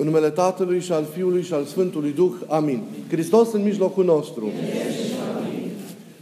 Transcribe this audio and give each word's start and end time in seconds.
În 0.00 0.04
numele 0.04 0.30
Tatălui 0.30 0.80
și 0.80 0.92
al 0.92 1.06
Fiului 1.14 1.42
și 1.42 1.52
al 1.52 1.64
Sfântului 1.64 2.12
Duh. 2.12 2.32
Amin. 2.46 2.82
Hristos 3.10 3.52
în 3.52 3.62
mijlocul 3.62 4.04
nostru. 4.04 4.50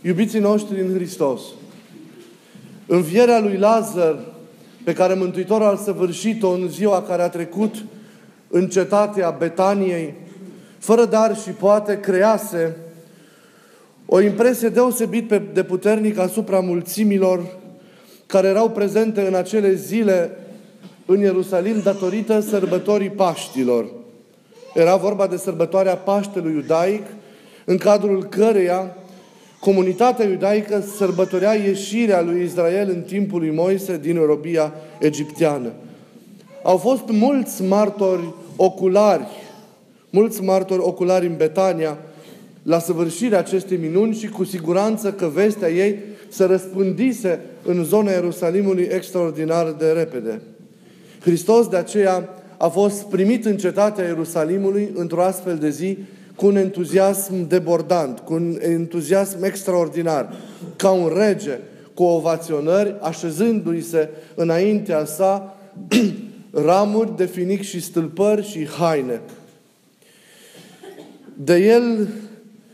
Iubiții 0.03 0.41
noștri 0.41 0.81
în 0.81 0.95
Hristos. 0.95 1.41
Învierea 2.87 3.41
lui 3.41 3.57
Lazar, 3.57 4.19
pe 4.85 4.93
care 4.93 5.15
Mântuitorul 5.15 5.67
a 5.67 5.77
săvârșit-o 5.77 6.49
în 6.49 6.69
ziua 6.69 7.03
care 7.03 7.23
a 7.23 7.29
trecut 7.29 7.75
în 8.49 8.69
cetatea 8.69 9.31
Betaniei, 9.31 10.15
fără 10.79 11.05
dar 11.05 11.37
și 11.37 11.51
poate 11.51 12.01
crease 12.01 12.77
o 14.07 14.21
impresie 14.21 14.69
deosebit 14.69 15.33
de 15.53 15.65
puternică 15.65 16.21
asupra 16.21 16.61
mulțimilor 16.61 17.57
care 18.27 18.49
erau 18.49 18.71
prezente 18.71 19.21
în 19.21 19.35
acele 19.35 19.75
zile 19.75 20.31
în 21.07 21.21
Ierusalim 21.21 21.81
datorită 21.83 22.41
sărbătorii 22.41 23.11
Paștilor. 23.11 23.87
Era 24.75 24.97
vorba 24.97 25.27
de 25.27 25.37
sărbătoarea 25.37 25.97
Paștelui 25.97 26.53
Iudaic, 26.53 27.03
în 27.65 27.77
cadrul 27.77 28.25
căreia 28.25 28.97
comunitatea 29.61 30.27
iudaică 30.27 30.85
sărbătorea 30.97 31.55
ieșirea 31.55 32.23
lui 32.23 32.43
Israel 32.43 32.89
în 32.89 33.03
timpul 33.03 33.41
lui 33.41 33.51
Moise 33.51 33.99
din 33.99 34.25
robia 34.27 34.73
egipteană. 34.99 35.73
Au 36.63 36.77
fost 36.77 37.03
mulți 37.09 37.63
martori 37.63 38.35
oculari, 38.57 39.27
mulți 40.11 40.43
martori 40.43 40.81
oculari 40.81 41.27
în 41.27 41.37
Betania 41.37 41.99
la 42.63 42.79
săvârșirea 42.79 43.39
acestei 43.39 43.77
minuni 43.77 44.15
și 44.15 44.29
cu 44.29 44.45
siguranță 44.45 45.13
că 45.13 45.27
vestea 45.27 45.71
ei 45.71 45.99
se 46.29 46.45
răspândise 46.45 47.41
în 47.63 47.85
zona 47.85 48.11
Ierusalimului 48.11 48.89
extraordinar 48.91 49.73
de 49.73 49.91
repede. 49.93 50.41
Hristos 51.27 51.69
de 51.69 51.77
aceea 51.77 52.29
a 52.57 52.69
fost 52.69 53.03
primit 53.03 53.45
în 53.45 53.57
cetatea 53.57 54.05
Ierusalimului 54.05 54.91
într-o 54.95 55.23
astfel 55.23 55.57
de 55.57 55.71
zi 55.71 55.99
cu 56.35 56.47
un 56.47 56.57
entuziasm 56.57 57.49
debordant, 57.49 58.19
cu 58.19 58.35
un 58.35 58.59
entuziasm 58.61 59.43
extraordinar, 59.43 60.35
ca 60.77 60.91
un 60.91 61.13
rege, 61.17 61.59
cu 61.95 62.03
ovaționări, 62.03 62.95
așezându-i 63.01 63.81
se 63.81 64.09
înaintea 64.35 65.05
sa 65.05 65.57
ramuri 66.67 67.17
de 67.17 67.25
finic 67.25 67.63
și 67.63 67.81
stâlpări 67.81 68.49
și 68.49 68.67
haine. 68.67 69.21
De 71.35 71.57
el 71.57 72.09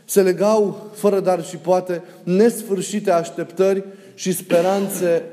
se 0.05 0.21
legau, 0.21 0.91
fără 0.95 1.19
dar 1.19 1.43
și 1.43 1.55
poate, 1.55 2.03
nesfârșite 2.23 3.11
așteptări 3.11 3.83
și 4.15 4.31
speranțe 4.31 5.23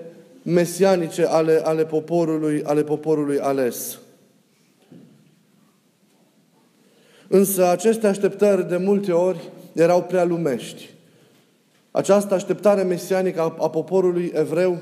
mesianice 0.42 1.24
ale, 1.26 1.60
ale, 1.64 1.84
poporului, 1.84 2.62
ale 2.64 2.82
poporului 2.82 3.38
ales. 3.38 3.98
Însă 7.28 7.68
aceste 7.68 8.06
așteptări 8.06 8.68
de 8.68 8.76
multe 8.76 9.12
ori 9.12 9.38
erau 9.72 10.02
prea 10.02 10.24
lumești. 10.24 10.90
Această 11.90 12.34
așteptare 12.34 12.82
mesianică 12.82 13.40
a, 13.40 13.56
a 13.58 13.70
poporului 13.70 14.32
evreu 14.34 14.80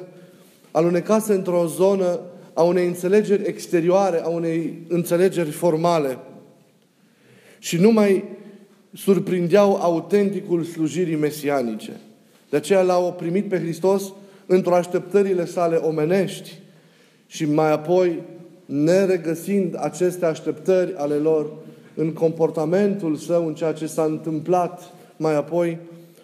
alunecase 0.71 1.33
într-o 1.33 1.67
zonă 1.67 2.21
a 2.53 2.63
unei 2.63 2.87
înțelegeri 2.87 3.47
exterioare, 3.47 4.23
a 4.23 4.29
unei 4.29 4.83
înțelegeri 4.89 5.51
formale 5.51 6.19
și 7.59 7.77
nu 7.77 7.91
mai 7.91 8.25
surprindeau 8.95 9.75
autenticul 9.75 10.65
slujirii 10.65 11.17
mesianice. 11.17 11.93
De 12.51 12.57
aceea 12.57 12.83
l-au 12.83 13.13
primit 13.13 13.49
pe 13.49 13.59
Hristos 13.59 14.03
într-o 14.49 14.75
așteptările 14.75 15.47
sale 15.47 15.77
omenești 15.77 16.59
și 17.27 17.45
mai 17.45 17.73
apoi, 17.73 18.23
neregăsind 18.65 19.77
aceste 19.79 20.27
așteptări 20.27 20.95
ale 20.97 21.15
lor 21.15 21.51
în 21.95 22.13
comportamentul 22.13 23.17
său, 23.17 23.47
în 23.47 23.55
ceea 23.55 23.73
ce 23.73 23.87
s-a 23.87 24.03
întâmplat 24.03 24.83
mai 25.17 25.37
apoi, 25.37 25.79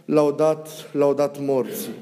l-au 0.05 0.33
dat, 0.33 0.69
l-au 0.93 1.15
dat 1.15 1.41
morții. 1.41 1.93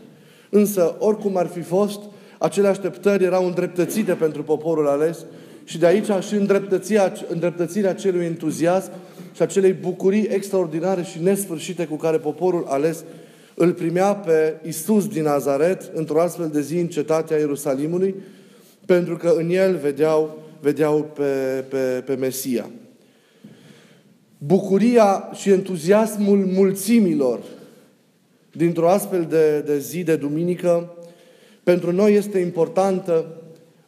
Însă, 0.51 0.97
oricum 0.98 1.36
ar 1.36 1.47
fi 1.47 1.61
fost, 1.61 2.01
acele 2.39 2.68
așteptări 2.68 3.24
erau 3.24 3.47
îndreptățite 3.47 4.13
pentru 4.13 4.42
poporul 4.42 4.89
ales 4.89 5.24
și 5.64 5.79
de 5.79 5.86
aici 5.86 6.24
și 6.27 6.35
îndreptățirea, 6.35 7.13
îndreptățirea 7.29 7.91
acelui 7.91 8.24
entuziasm 8.24 8.91
și 9.35 9.42
acelei 9.42 9.73
bucurii 9.73 10.29
extraordinare 10.30 11.02
și 11.02 11.23
nesfârșite 11.23 11.86
cu 11.86 11.97
care 11.97 12.17
poporul 12.17 12.64
ales 12.68 13.05
îl 13.62 13.73
primea 13.73 14.14
pe 14.14 14.61
Isus 14.67 15.08
din 15.08 15.23
Nazaret 15.23 15.90
într-o 15.95 16.20
astfel 16.20 16.48
de 16.48 16.61
zi 16.61 16.78
în 16.78 16.86
cetatea 16.86 17.36
Ierusalimului, 17.36 18.14
pentru 18.86 19.17
că 19.17 19.34
în 19.36 19.50
el 19.50 19.77
vedeau, 19.77 20.39
vedeau 20.61 21.11
pe, 21.14 21.64
pe, 21.68 22.02
pe 22.06 22.14
Mesia. 22.14 22.70
Bucuria 24.39 25.30
și 25.34 25.50
entuziasmul 25.50 26.39
mulțimilor 26.39 27.40
dintr-o 28.52 28.89
astfel 28.89 29.27
de, 29.28 29.61
de 29.61 29.79
zi 29.79 30.02
de 30.02 30.17
duminică 30.17 30.96
pentru 31.62 31.92
noi 31.92 32.14
este 32.14 32.39
importantă 32.39 33.27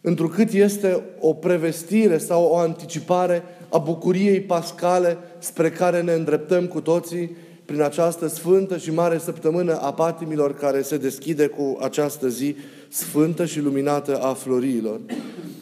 întrucât 0.01 0.53
este 0.53 1.03
o 1.21 1.33
prevestire 1.33 2.19
sau 2.19 2.45
o 2.45 2.57
anticipare 2.57 3.43
a 3.69 3.79
bucuriei 3.79 4.41
pascale 4.41 5.17
spre 5.39 5.71
care 5.71 6.03
ne 6.03 6.13
îndreptăm 6.13 6.67
cu 6.67 6.81
toții 6.81 7.37
prin 7.65 7.83
această 7.83 8.27
sfântă 8.27 8.77
și 8.77 8.93
mare 8.93 9.19
săptămână 9.19 9.81
a 9.81 9.93
patimilor 9.93 10.55
care 10.55 10.83
se 10.83 10.97
deschide 10.97 11.47
cu 11.47 11.79
această 11.81 12.29
zi 12.29 12.57
sfântă 12.89 13.45
și 13.45 13.61
luminată 13.61 14.19
a 14.23 14.33
florilor. 14.33 15.01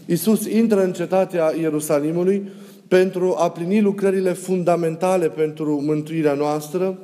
Iisus 0.07 0.47
intră 0.47 0.83
în 0.83 0.93
cetatea 0.93 1.53
Ierusalimului 1.61 2.51
pentru 2.89 3.35
a 3.39 3.51
plini 3.51 3.81
lucrările 3.81 4.33
fundamentale 4.33 5.29
pentru 5.29 5.81
mântuirea 5.81 6.35
noastră, 6.35 6.99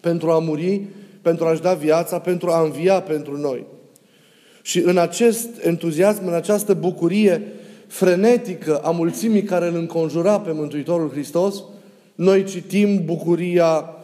pentru 0.00 0.30
a 0.30 0.38
muri, 0.38 0.82
pentru 1.22 1.44
a-și 1.44 1.62
da 1.62 1.72
viața, 1.72 2.18
pentru 2.18 2.50
a 2.50 2.62
învia 2.62 3.00
pentru 3.00 3.36
noi. 3.36 3.64
Și 4.62 4.78
în 4.78 4.98
acest 4.98 5.48
entuziasm, 5.62 6.26
în 6.26 6.34
această 6.34 6.74
bucurie 6.74 7.42
frenetică 7.86 8.76
a 8.76 8.90
mulțimii 8.90 9.42
care 9.42 9.66
îl 9.66 9.74
înconjura 9.74 10.40
pe 10.40 10.52
Mântuitorul 10.52 11.10
Hristos, 11.10 11.62
noi 12.14 12.44
citim 12.44 13.04
bucuria 13.04 13.95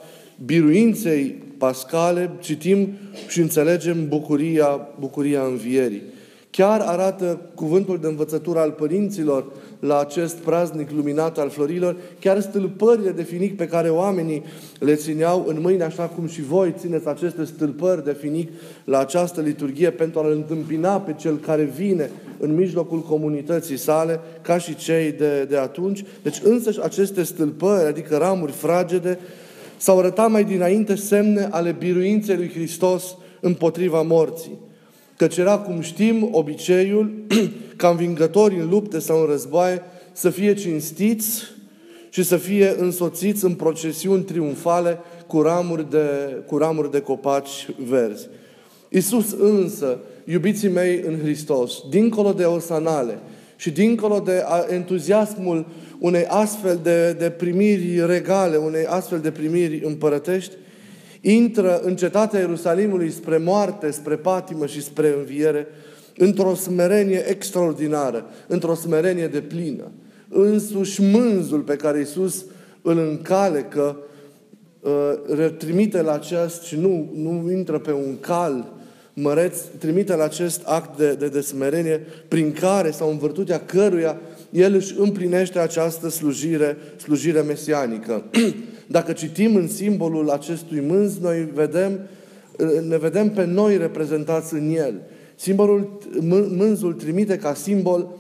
biruinței 0.45 1.43
pascale, 1.59 2.31
citim 2.41 2.89
și 3.29 3.41
înțelegem 3.41 4.09
bucuria, 4.09 4.89
bucuria 4.99 5.43
învierii. 5.43 6.03
Chiar 6.51 6.81
arată 6.81 7.41
cuvântul 7.55 7.99
de 7.99 8.07
învățătură 8.07 8.59
al 8.59 8.71
părinților 8.71 9.45
la 9.79 9.99
acest 9.99 10.37
praznic 10.37 10.91
luminat 10.91 11.39
al 11.39 11.51
florilor, 11.51 11.97
chiar 12.21 12.41
stâlpările 12.41 13.11
de 13.11 13.23
finic 13.23 13.57
pe 13.57 13.67
care 13.67 13.89
oamenii 13.89 14.43
le 14.79 14.95
țineau 14.95 15.45
în 15.49 15.59
mâini, 15.61 15.83
așa 15.83 16.03
cum 16.03 16.27
și 16.27 16.43
voi 16.43 16.75
țineți 16.79 17.09
aceste 17.09 17.45
stâlpări 17.45 18.05
de 18.05 18.17
finic 18.21 18.51
la 18.85 18.99
această 18.99 19.41
liturghie 19.41 19.91
pentru 19.91 20.21
a-L 20.21 20.31
întâmpina 20.31 21.01
pe 21.01 21.15
Cel 21.19 21.37
care 21.37 21.63
vine 21.63 22.11
în 22.39 22.55
mijlocul 22.55 23.01
comunității 23.01 23.77
sale, 23.77 24.21
ca 24.43 24.59
și 24.59 24.75
cei 24.75 25.13
de, 25.13 25.45
de 25.45 25.57
atunci. 25.57 26.05
Deci 26.23 26.41
însăși 26.45 26.83
aceste 26.83 27.23
stâlpări, 27.23 27.87
adică 27.89 28.17
ramuri 28.17 28.53
fragede, 28.53 29.19
s-au 29.83 29.99
arătat 29.99 30.31
mai 30.31 30.45
dinainte 30.45 30.95
semne 30.95 31.49
ale 31.51 31.73
biruinței 31.79 32.37
lui 32.37 32.51
Hristos 32.51 33.17
împotriva 33.41 34.03
morții. 34.03 34.59
Căci 35.17 35.37
era, 35.37 35.59
cum 35.59 35.81
știm, 35.81 36.29
obiceiul 36.33 37.13
ca 37.77 37.89
învingători 37.89 38.61
în 38.61 38.69
lupte 38.69 38.99
sau 38.99 39.21
în 39.21 39.27
războaie 39.27 39.83
să 40.13 40.31
fie 40.31 40.55
cinstiți 40.55 41.43
și 42.11 42.23
să 42.23 42.37
fie 42.37 42.75
însoțiți 42.79 43.45
în 43.45 43.55
procesiuni 43.55 44.23
triumfale 44.23 44.99
cu 45.27 45.43
ramuri 45.43 45.91
de, 45.91 46.07
cu 46.47 46.59
ramuri 46.59 46.91
de 46.91 47.01
copaci 47.01 47.69
verzi. 47.87 48.29
Isus 48.89 49.33
însă, 49.39 49.99
iubiții 50.25 50.69
mei 50.69 51.03
în 51.07 51.19
Hristos, 51.19 51.75
dincolo 51.91 52.33
de 52.33 52.45
osanale 52.45 53.19
și 53.63 53.71
dincolo 53.71 54.19
de 54.19 54.45
entuziasmul 54.69 55.67
unei 55.99 56.25
astfel 56.27 56.81
de, 56.83 57.13
de 57.13 57.31
primiri 57.31 58.07
regale, 58.07 58.57
unei 58.57 58.87
astfel 58.87 59.19
de 59.19 59.31
primiri 59.31 59.85
împărătești, 59.85 60.55
intră 61.21 61.81
în 61.81 61.97
cetatea 61.97 62.41
Ierusalimului 62.41 63.11
spre 63.11 63.37
moarte, 63.37 63.91
spre 63.91 64.17
patimă 64.17 64.67
și 64.67 64.83
spre 64.83 65.15
înviere, 65.19 65.67
într-o 66.17 66.55
smerenie 66.55 67.25
extraordinară, 67.29 68.27
într-o 68.47 68.75
smerenie 68.75 69.27
de 69.27 69.41
plină. 69.41 69.91
Însuși 70.29 71.03
mânzul 71.03 71.61
pe 71.61 71.77
care 71.77 71.99
Iisus 71.99 72.45
îl 72.83 72.99
încalecă, 72.99 73.97
uh, 74.81 75.49
trimite 75.59 76.03
la 76.03 76.13
acest 76.13 76.63
și 76.63 76.77
nu, 76.77 77.11
nu 77.15 77.51
intră 77.51 77.79
pe 77.79 77.93
un 77.93 78.17
cal 78.21 78.73
măreț, 79.15 79.59
trimite 79.79 80.17
la 80.17 80.25
acest 80.25 80.63
act 80.65 80.99
de, 80.99 81.15
de, 81.15 81.29
de 81.29 81.41
smerenie 81.41 82.01
prin 82.29 82.53
care 82.53 82.91
sau 82.91 83.11
în 83.11 83.19
virtutea 83.19 83.61
căruia 83.61 84.21
el 84.51 84.75
își 84.75 84.95
împlinește 84.99 85.59
această 85.59 86.09
slujire, 86.09 86.77
slujire 86.97 87.41
mesianică. 87.41 88.25
Dacă 88.87 89.13
citim 89.13 89.57
în 89.57 89.69
simbolul 89.69 90.31
acestui 90.31 90.81
mânz, 90.81 91.19
noi 91.19 91.49
vedem, 91.55 92.01
ne 92.89 92.99
vedem 92.99 93.31
pe 93.31 93.45
noi 93.45 93.77
reprezentați 93.77 94.55
în 94.55 94.75
el. 94.75 94.95
Simbolul, 95.35 95.99
mânzul 96.57 96.93
trimite 96.93 97.37
ca 97.37 97.55
simbol 97.55 98.17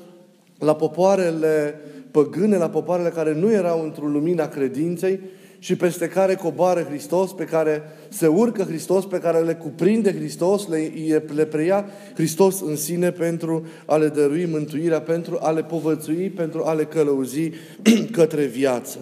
la 0.58 0.74
popoarele 0.74 1.74
păgâne, 2.10 2.56
la 2.56 2.70
popoarele 2.70 3.08
care 3.08 3.34
nu 3.34 3.52
erau 3.52 3.82
într-o 3.84 4.06
lumina 4.06 4.48
credinței 4.48 5.20
și 5.62 5.76
peste 5.76 6.08
care 6.08 6.34
coboară 6.34 6.82
Hristos, 6.82 7.32
pe 7.32 7.44
care 7.44 7.82
se 8.08 8.26
urcă 8.26 8.62
Hristos, 8.62 9.04
pe 9.04 9.18
care 9.18 9.38
le 9.38 9.54
cuprinde 9.54 10.14
Hristos, 10.14 10.68
le, 10.68 10.92
le 11.34 11.44
preia 11.44 11.86
Hristos 12.14 12.60
în 12.60 12.76
sine 12.76 13.10
pentru 13.10 13.66
a 13.86 13.96
le 13.96 14.08
dărui 14.08 14.46
mântuirea, 14.46 15.00
pentru 15.00 15.38
a 15.40 15.50
le 15.50 15.62
povățui, 15.62 16.30
pentru 16.30 16.64
a 16.64 16.72
le 16.72 16.84
călăuzi 16.84 17.50
către 18.12 18.44
viață. 18.44 18.98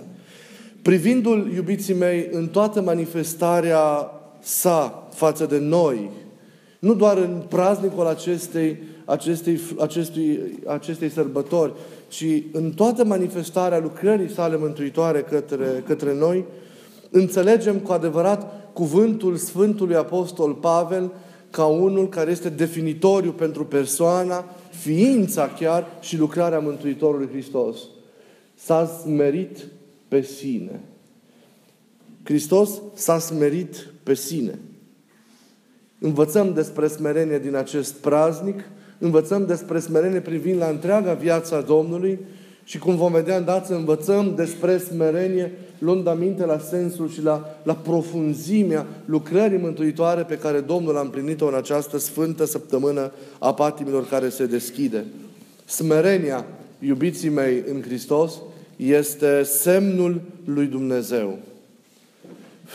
Privindu-L, 0.82 1.52
iubiții 1.54 1.94
mei, 1.94 2.28
în 2.30 2.48
toată 2.48 2.82
manifestarea 2.82 4.10
sa 4.40 5.08
față 5.14 5.46
de 5.46 5.58
noi, 5.58 6.10
nu 6.78 6.94
doar 6.94 7.16
în 7.16 7.42
praznicul 7.48 8.06
acestei, 8.06 8.78
acestei, 9.04 9.60
acestui, 9.78 10.40
acestei 10.66 11.10
sărbători, 11.10 11.72
ci 12.10 12.42
în 12.52 12.70
toată 12.70 13.04
manifestarea 13.04 13.78
lucrării 13.78 14.30
sale 14.30 14.56
mântuitoare 14.56 15.20
către, 15.20 15.82
către 15.86 16.14
noi, 16.14 16.44
înțelegem 17.10 17.78
cu 17.78 17.92
adevărat 17.92 18.72
cuvântul 18.72 19.36
Sfântului 19.36 19.96
Apostol 19.96 20.54
Pavel 20.54 21.12
ca 21.50 21.64
unul 21.64 22.08
care 22.08 22.30
este 22.30 22.48
definitoriu 22.48 23.32
pentru 23.32 23.64
persoana, 23.64 24.44
ființa 24.70 25.48
chiar 25.48 25.86
și 26.00 26.16
lucrarea 26.16 26.58
Mântuitorului 26.58 27.28
Hristos. 27.28 27.78
S-a 28.54 28.86
smerit 28.86 29.66
pe 30.08 30.22
sine. 30.22 30.80
Hristos 32.22 32.70
s-a 32.94 33.18
smerit 33.18 33.92
pe 34.02 34.14
sine. 34.14 34.58
Învățăm 35.98 36.52
despre 36.52 36.86
smerenie 36.86 37.38
din 37.38 37.54
acest 37.54 37.94
praznic, 37.94 38.60
învățăm 39.00 39.46
despre 39.46 39.78
smerenie 39.78 40.20
privind 40.20 40.58
la 40.58 40.66
întreaga 40.66 41.12
viața 41.12 41.60
Domnului 41.60 42.18
și 42.64 42.78
cum 42.78 42.96
vom 42.96 43.12
vedea 43.12 43.36
îndată, 43.36 43.74
învățăm 43.74 44.32
despre 44.36 44.78
smerenie 44.78 45.52
luând 45.78 46.06
aminte 46.06 46.44
la 46.44 46.58
sensul 46.58 47.08
și 47.08 47.22
la, 47.22 47.56
la 47.62 47.74
profunzimea 47.74 48.86
lucrării 49.04 49.58
mântuitoare 49.58 50.22
pe 50.22 50.38
care 50.38 50.60
Domnul 50.60 50.96
a 50.96 51.00
împlinit-o 51.00 51.46
în 51.46 51.54
această 51.54 51.98
sfântă 51.98 52.44
săptămână 52.44 53.12
a 53.38 53.54
patimilor 53.54 54.08
care 54.08 54.28
se 54.28 54.46
deschide. 54.46 55.04
Smerenia, 55.64 56.46
iubiții 56.78 57.28
mei 57.28 57.64
în 57.72 57.82
Hristos, 57.82 58.32
este 58.76 59.42
semnul 59.42 60.20
lui 60.44 60.66
Dumnezeu. 60.66 61.38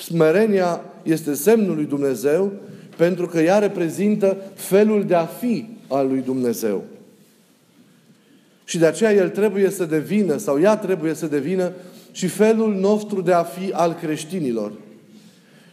Smerenia 0.01 0.81
este 1.04 1.33
semnul 1.33 1.75
lui 1.75 1.86
Dumnezeu 1.86 2.51
pentru 2.98 3.27
că 3.27 3.39
ea 3.39 3.60
reprezintă 3.60 4.38
felul 4.54 5.04
de 5.04 5.16
a 5.16 5.25
fi 5.25 5.75
al 5.88 6.08
lui 6.08 6.22
Dumnezeu. 6.22 6.84
Și 8.64 8.78
de 8.78 8.86
aceea 8.86 9.14
el 9.14 9.30
trebuie 9.30 9.70
să 9.70 9.86
devină, 9.86 10.38
sau 10.38 10.60
ea 10.60 10.78
trebuie 10.78 11.14
să 11.14 11.26
devină, 11.26 11.72
și 12.12 12.28
felul 12.28 12.76
nostru 12.76 13.22
de 13.22 13.32
a 13.32 13.44
fi 13.44 13.72
al 13.72 13.94
creștinilor. 13.94 14.72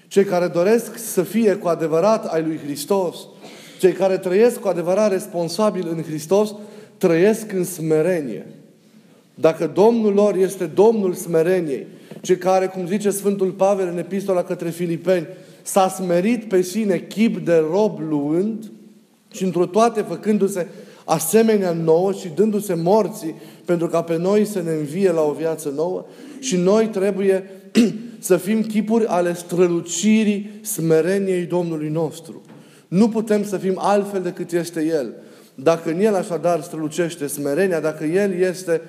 Cei 0.08 0.24
care 0.24 0.46
doresc 0.46 0.98
să 0.98 1.22
fie 1.22 1.54
cu 1.54 1.68
adevărat 1.68 2.32
ai 2.32 2.42
lui 2.42 2.60
Hristos, 2.64 3.16
cei 3.80 3.92
care 3.92 4.18
trăiesc 4.18 4.60
cu 4.60 4.68
adevărat 4.68 5.10
responsabil 5.10 5.88
în 5.90 6.02
Hristos, 6.02 6.54
trăiesc 6.98 7.52
în 7.52 7.64
smerenie. 7.64 8.46
Dacă 9.34 9.70
Domnul 9.74 10.12
lor 10.12 10.34
este 10.34 10.64
Domnul 10.64 11.14
smereniei, 11.14 11.86
cei 12.20 12.36
care, 12.36 12.66
cum 12.66 12.86
zice 12.86 13.10
Sfântul 13.10 13.50
Pavel 13.50 13.88
în 13.88 13.98
epistola 13.98 14.42
către 14.42 14.70
Filipeni, 14.70 15.26
s-a 15.62 15.88
smerit 15.88 16.44
pe 16.44 16.62
sine 16.62 16.98
chip 16.98 17.44
de 17.44 17.62
rob 17.70 17.98
luând 18.08 18.71
și 19.32 19.44
într 19.44 19.62
toate 19.62 20.00
făcându-se 20.00 20.66
asemenea 21.04 21.72
nouă 21.72 22.12
și 22.12 22.28
dându-se 22.34 22.74
morții 22.74 23.34
pentru 23.64 23.86
ca 23.86 24.02
pe 24.02 24.16
noi 24.16 24.44
să 24.44 24.62
ne 24.62 24.70
învie 24.70 25.12
la 25.12 25.22
o 25.22 25.32
viață 25.32 25.72
nouă 25.74 26.04
și 26.40 26.56
noi 26.56 26.86
trebuie 26.86 27.50
să 28.18 28.36
fim 28.36 28.62
chipuri 28.62 29.06
ale 29.06 29.34
strălucirii 29.34 30.50
smereniei 30.60 31.44
Domnului 31.44 31.88
nostru. 31.88 32.42
Nu 32.88 33.08
putem 33.08 33.44
să 33.44 33.56
fim 33.56 33.74
altfel 33.78 34.22
decât 34.22 34.52
este 34.52 34.84
El. 34.84 35.14
Dacă 35.54 35.90
în 35.90 36.00
El 36.00 36.14
așadar 36.14 36.60
strălucește 36.60 37.26
smerenia, 37.26 37.80
dacă 37.80 38.04
El 38.04 38.32
este 38.32 38.80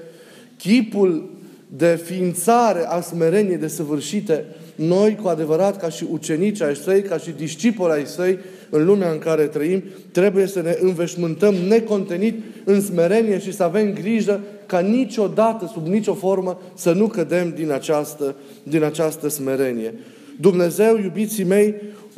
chipul 0.57 1.29
de 1.67 2.01
ființare 2.03 2.85
a 2.87 3.01
smereniei 3.01 3.57
desăvârșite, 3.57 4.45
noi 4.75 5.17
cu 5.21 5.27
adevărat 5.27 5.77
ca 5.77 5.89
și 5.89 6.05
ucenici 6.11 6.61
ai 6.61 6.75
săi, 6.75 7.01
ca 7.01 7.17
și 7.17 7.31
discipoli 7.31 7.93
ai 7.93 8.05
săi, 8.05 8.39
în 8.69 8.85
lumea 8.85 9.11
în 9.11 9.19
care 9.19 9.43
trăim, 9.43 9.83
trebuie 10.11 10.45
să 10.45 10.61
ne 10.61 10.77
înveșmântăm 10.81 11.53
necontenit 11.53 12.43
în 12.63 12.81
smerenie 12.81 13.39
și 13.39 13.53
să 13.53 13.63
avem 13.63 13.93
grijă 13.93 14.41
ca 14.65 14.79
niciodată, 14.79 15.69
sub 15.73 15.87
nicio 15.87 16.13
formă, 16.13 16.61
să 16.73 16.91
nu 16.91 17.07
cădem 17.07 17.53
din 17.55 17.71
această, 17.71 18.35
din 18.63 18.83
această 18.83 19.29
smerenie. 19.29 19.93
Dumnezeu, 20.39 20.97
iubiții 20.97 21.43
mei, 21.43 21.75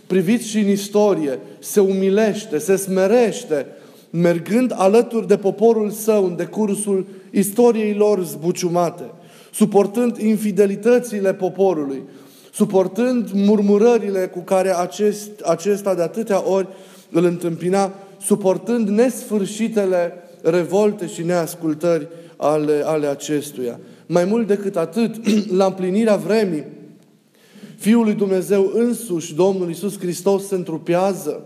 priviți 0.07 0.47
și 0.47 0.59
în 0.59 0.69
istorie, 0.69 1.39
se 1.59 1.79
umilește, 1.79 2.57
se 2.57 2.75
smerește, 2.75 3.65
mergând 4.09 4.73
alături 4.75 5.27
de 5.27 5.37
poporul 5.37 5.89
său 5.89 6.25
în 6.25 6.35
decursul 6.35 7.05
istoriei 7.31 7.93
lor 7.93 8.23
zbuciumate, 8.23 9.03
suportând 9.53 10.17
infidelitățile 10.17 11.33
poporului, 11.33 12.01
suportând 12.55 13.29
murmurările 13.33 14.27
cu 14.27 14.39
care 14.39 14.77
acest, 14.77 15.29
acesta 15.45 15.95
de 15.95 16.01
atâtea 16.01 16.49
ori 16.49 16.67
îl 17.11 17.23
întâmpina, 17.23 17.93
suportând 18.21 18.87
nesfârșitele 18.87 20.13
revolte 20.41 21.07
și 21.07 21.23
neascultări 21.23 22.07
ale, 22.37 22.81
ale 22.85 23.07
acestuia. 23.07 23.79
Mai 24.05 24.25
mult 24.25 24.47
decât 24.47 24.75
atât, 24.75 25.15
la 25.59 25.65
împlinirea 25.65 26.15
vremii, 26.15 26.63
Fiul 27.77 28.03
lui 28.03 28.13
Dumnezeu 28.13 28.71
însuși, 28.73 29.35
Domnul 29.35 29.69
Isus 29.69 29.99
Hristos, 29.99 30.47
se 30.47 30.55
întrupează 30.55 31.43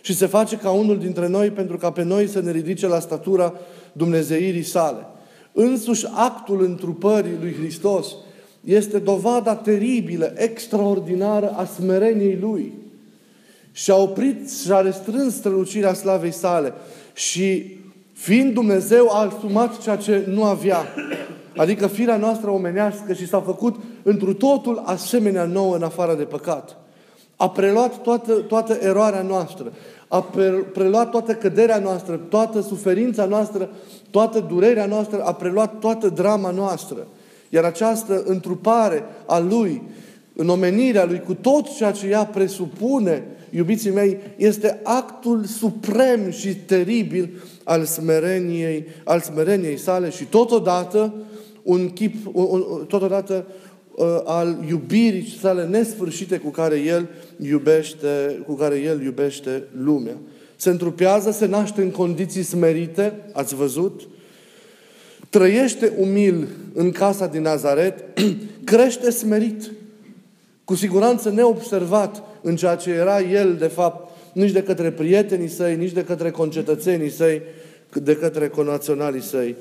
și 0.00 0.14
se 0.14 0.26
face 0.26 0.56
ca 0.56 0.70
unul 0.70 0.98
dintre 0.98 1.28
noi 1.28 1.50
pentru 1.50 1.76
ca 1.76 1.90
pe 1.90 2.02
noi 2.02 2.26
să 2.26 2.40
ne 2.40 2.50
ridice 2.50 2.86
la 2.86 2.98
statura 2.98 3.54
Dumnezeirii 3.92 4.62
sale. 4.62 5.06
Însuși 5.52 6.06
actul 6.14 6.64
întrupării 6.64 7.36
lui 7.40 7.54
Hristos 7.54 8.14
este 8.74 8.98
dovada 8.98 9.54
teribilă, 9.54 10.32
extraordinară 10.36 11.54
a 11.56 11.64
smereniei 11.64 12.38
Lui. 12.40 12.72
Și 13.72 13.90
a 13.90 13.96
oprit 13.96 14.50
și 14.50 14.72
a 14.72 14.80
restrâns 14.80 15.34
strălucirea 15.34 15.92
slavei 15.92 16.32
sale. 16.32 16.72
Și 17.12 17.76
fiind 18.12 18.54
Dumnezeu, 18.54 19.08
a 19.10 19.30
asumat 19.34 19.82
ceea 19.82 19.96
ce 19.96 20.24
nu 20.26 20.44
avea. 20.44 20.86
Adică 21.56 21.86
firea 21.86 22.16
noastră 22.16 22.50
omenească 22.50 23.12
și 23.12 23.26
s-a 23.26 23.40
făcut 23.40 23.76
întru 24.02 24.34
totul 24.34 24.82
asemenea 24.84 25.44
nouă 25.44 25.76
în 25.76 25.82
afară 25.82 26.14
de 26.14 26.24
păcat. 26.24 26.76
A 27.36 27.50
preluat 27.50 28.02
toată, 28.02 28.32
toată 28.32 28.78
eroarea 28.80 29.22
noastră. 29.22 29.72
A 30.08 30.24
preluat 30.72 31.10
toată 31.10 31.34
căderea 31.34 31.78
noastră, 31.78 32.20
toată 32.28 32.60
suferința 32.60 33.24
noastră, 33.24 33.70
toată 34.10 34.40
durerea 34.40 34.86
noastră, 34.86 35.22
a 35.24 35.32
preluat 35.32 35.78
toată 35.78 36.08
drama 36.08 36.50
noastră. 36.50 37.06
Iar 37.48 37.64
această 37.64 38.22
întrupare 38.26 39.02
a 39.26 39.38
Lui, 39.38 39.82
în 40.34 40.48
omenirea 40.48 41.04
Lui, 41.04 41.22
cu 41.26 41.34
tot 41.34 41.76
ceea 41.76 41.90
ce 41.90 42.06
ea 42.06 42.24
presupune, 42.24 43.24
iubiții 43.50 43.90
mei, 43.90 44.18
este 44.36 44.80
actul 44.82 45.44
suprem 45.44 46.30
și 46.30 46.56
teribil 46.56 47.42
al 47.64 47.84
smereniei, 47.84 48.86
al 49.04 49.20
smereniei 49.20 49.78
sale 49.78 50.10
și 50.10 50.24
totodată 50.24 51.14
un 51.62 51.88
chip, 51.88 52.14
un, 52.32 52.46
un, 52.50 52.84
totodată 52.86 53.46
uh, 53.94 54.06
al 54.24 54.64
iubirii 54.68 55.36
sale 55.40 55.64
nesfârșite 55.64 56.38
cu 56.38 56.48
care 56.48 56.76
El 56.80 57.08
iubește, 57.42 58.42
cu 58.46 58.54
care 58.54 58.76
El 58.76 59.02
iubește 59.02 59.62
lumea. 59.82 60.16
Se 60.56 60.70
întrupează, 60.70 61.30
se 61.30 61.46
naște 61.46 61.82
în 61.82 61.90
condiții 61.90 62.42
smerite, 62.42 63.12
ați 63.32 63.54
văzut, 63.54 64.08
trăiește 65.30 65.92
umil 65.98 66.48
în 66.74 66.90
casa 66.90 67.26
din 67.26 67.42
Nazaret, 67.42 68.04
crește 68.64 69.10
smerit, 69.10 69.70
cu 70.64 70.74
siguranță 70.74 71.30
neobservat 71.30 72.22
în 72.42 72.56
ceea 72.56 72.74
ce 72.74 72.90
era 72.90 73.20
el, 73.20 73.56
de 73.58 73.66
fapt, 73.66 74.10
nici 74.32 74.50
de 74.50 74.62
către 74.62 74.90
prietenii 74.90 75.48
săi, 75.48 75.76
nici 75.76 75.92
de 75.92 76.04
către 76.04 76.30
concetățenii 76.30 77.10
săi, 77.10 77.42
de 77.92 78.16
către 78.16 78.48
conaționalii 78.48 79.22
săi. 79.22 79.56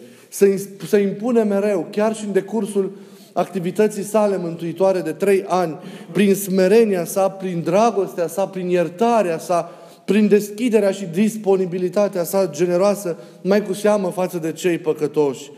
Să 0.88 0.98
impune 0.98 1.44
mereu, 1.44 1.88
chiar 1.92 2.16
și 2.16 2.26
în 2.26 2.32
decursul 2.32 2.98
activității 3.34 4.04
sale 4.04 4.38
mântuitoare 4.38 5.00
de 5.00 5.12
trei 5.12 5.44
ani, 5.48 5.78
prin 6.12 6.36
smerenia 6.36 7.06
sa, 7.06 7.30
prin 7.30 7.62
dragostea 7.64 8.28
sa, 8.28 8.48
prin 8.48 8.70
iertarea 8.70 9.38
sa, 9.38 9.72
prin 10.08 10.28
deschiderea 10.28 10.92
și 10.92 11.06
disponibilitatea 11.06 12.24
sa 12.24 12.50
generoasă, 12.50 13.18
mai 13.42 13.64
cu 13.64 13.74
seamă 13.74 14.10
față 14.10 14.38
de 14.38 14.52
cei 14.52 14.78
păcătoși. 14.78 15.52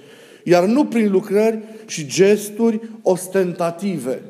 Iar 0.43 0.63
nu 0.63 0.85
prin 0.85 1.11
lucrări 1.11 1.59
și 1.85 2.07
gesturi 2.07 2.79
ostentative. 3.01 4.21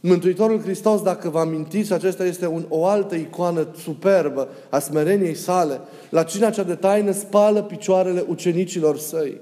Mântuitorul 0.00 0.60
Hristos, 0.60 1.02
dacă 1.02 1.28
vă 1.28 1.38
amintiți, 1.38 1.92
acesta 1.92 2.24
este 2.24 2.46
un, 2.46 2.64
o 2.68 2.86
altă 2.86 3.14
icoană 3.14 3.68
superbă 3.82 4.48
a 4.70 4.78
smereniei 4.78 5.34
sale. 5.34 5.80
La 6.10 6.22
cina 6.22 6.50
cea 6.50 6.62
de 6.62 6.74
taină 6.74 7.12
spală 7.12 7.62
picioarele 7.62 8.24
ucenicilor 8.28 8.98
săi. 8.98 9.40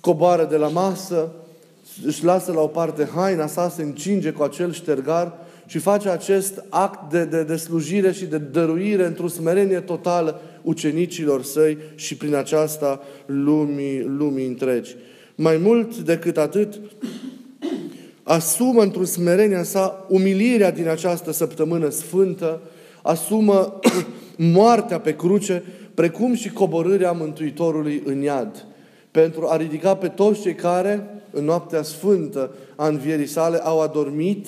coboară 0.00 0.46
de 0.50 0.56
la 0.56 0.68
masă, 0.68 1.32
își 2.04 2.24
lasă 2.24 2.52
la 2.52 2.60
o 2.60 2.66
parte 2.66 3.08
haina 3.14 3.46
sa, 3.46 3.68
se 3.68 3.82
încinge 3.82 4.30
cu 4.30 4.42
acel 4.42 4.72
ștergar 4.72 5.32
și 5.66 5.78
face 5.78 6.08
acest 6.08 6.64
act 6.68 7.10
de, 7.10 7.24
de, 7.24 7.42
de 7.42 7.56
slujire 7.56 8.12
și 8.12 8.24
de 8.24 8.38
dăruire 8.38 9.06
într-o 9.06 9.28
smerenie 9.28 9.80
totală 9.80 10.40
ucenicilor 10.62 11.42
săi 11.42 11.78
și 11.94 12.16
prin 12.16 12.34
aceasta 12.34 13.00
lumii, 13.26 14.02
lumii 14.02 14.46
întregi. 14.46 14.96
Mai 15.34 15.56
mult 15.56 15.96
decât 15.96 16.36
atât, 16.36 16.80
asumă 18.22 18.82
într-o 18.82 19.04
smerenia 19.04 19.62
sa 19.62 20.06
umilirea 20.08 20.70
din 20.70 20.88
această 20.88 21.32
săptămână 21.32 21.88
sfântă, 21.88 22.60
asumă 23.02 23.80
moartea 24.36 25.00
pe 25.00 25.16
cruce, 25.16 25.62
precum 25.94 26.34
și 26.34 26.52
coborârea 26.52 27.12
Mântuitorului 27.12 28.02
în 28.04 28.20
iad, 28.20 28.66
pentru 29.10 29.46
a 29.48 29.56
ridica 29.56 29.96
pe 29.96 30.08
toți 30.08 30.40
cei 30.40 30.54
care, 30.54 31.06
în 31.30 31.44
noaptea 31.44 31.82
sfântă 31.82 32.50
a 32.76 32.86
învierii 32.86 33.26
sale, 33.26 33.56
au 33.56 33.80
adormit, 33.80 34.46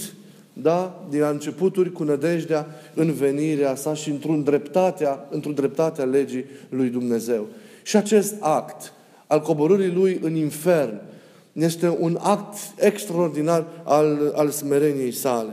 da, 0.63 1.05
din 1.11 1.21
la 1.21 1.29
începuturi 1.29 1.93
cu 1.93 2.03
nădejdea 2.03 2.67
în 2.95 3.13
venirea 3.13 3.75
sa 3.75 3.95
și 3.95 4.11
într-un 4.11 4.43
dreptatea, 4.43 5.27
într-o 5.31 5.51
dreptatea 5.51 6.05
legii 6.05 6.45
lui 6.69 6.89
Dumnezeu. 6.89 7.47
Și 7.83 7.97
acest 7.97 8.35
act 8.41 8.93
al 9.27 9.41
coborârii 9.41 9.93
lui 9.93 10.19
în 10.23 10.35
infern 10.35 11.01
este 11.53 11.97
un 11.99 12.19
act 12.21 12.57
extraordinar 12.79 13.67
al, 13.85 14.33
al 14.35 14.51
smereniei 14.51 15.13
sale. 15.13 15.53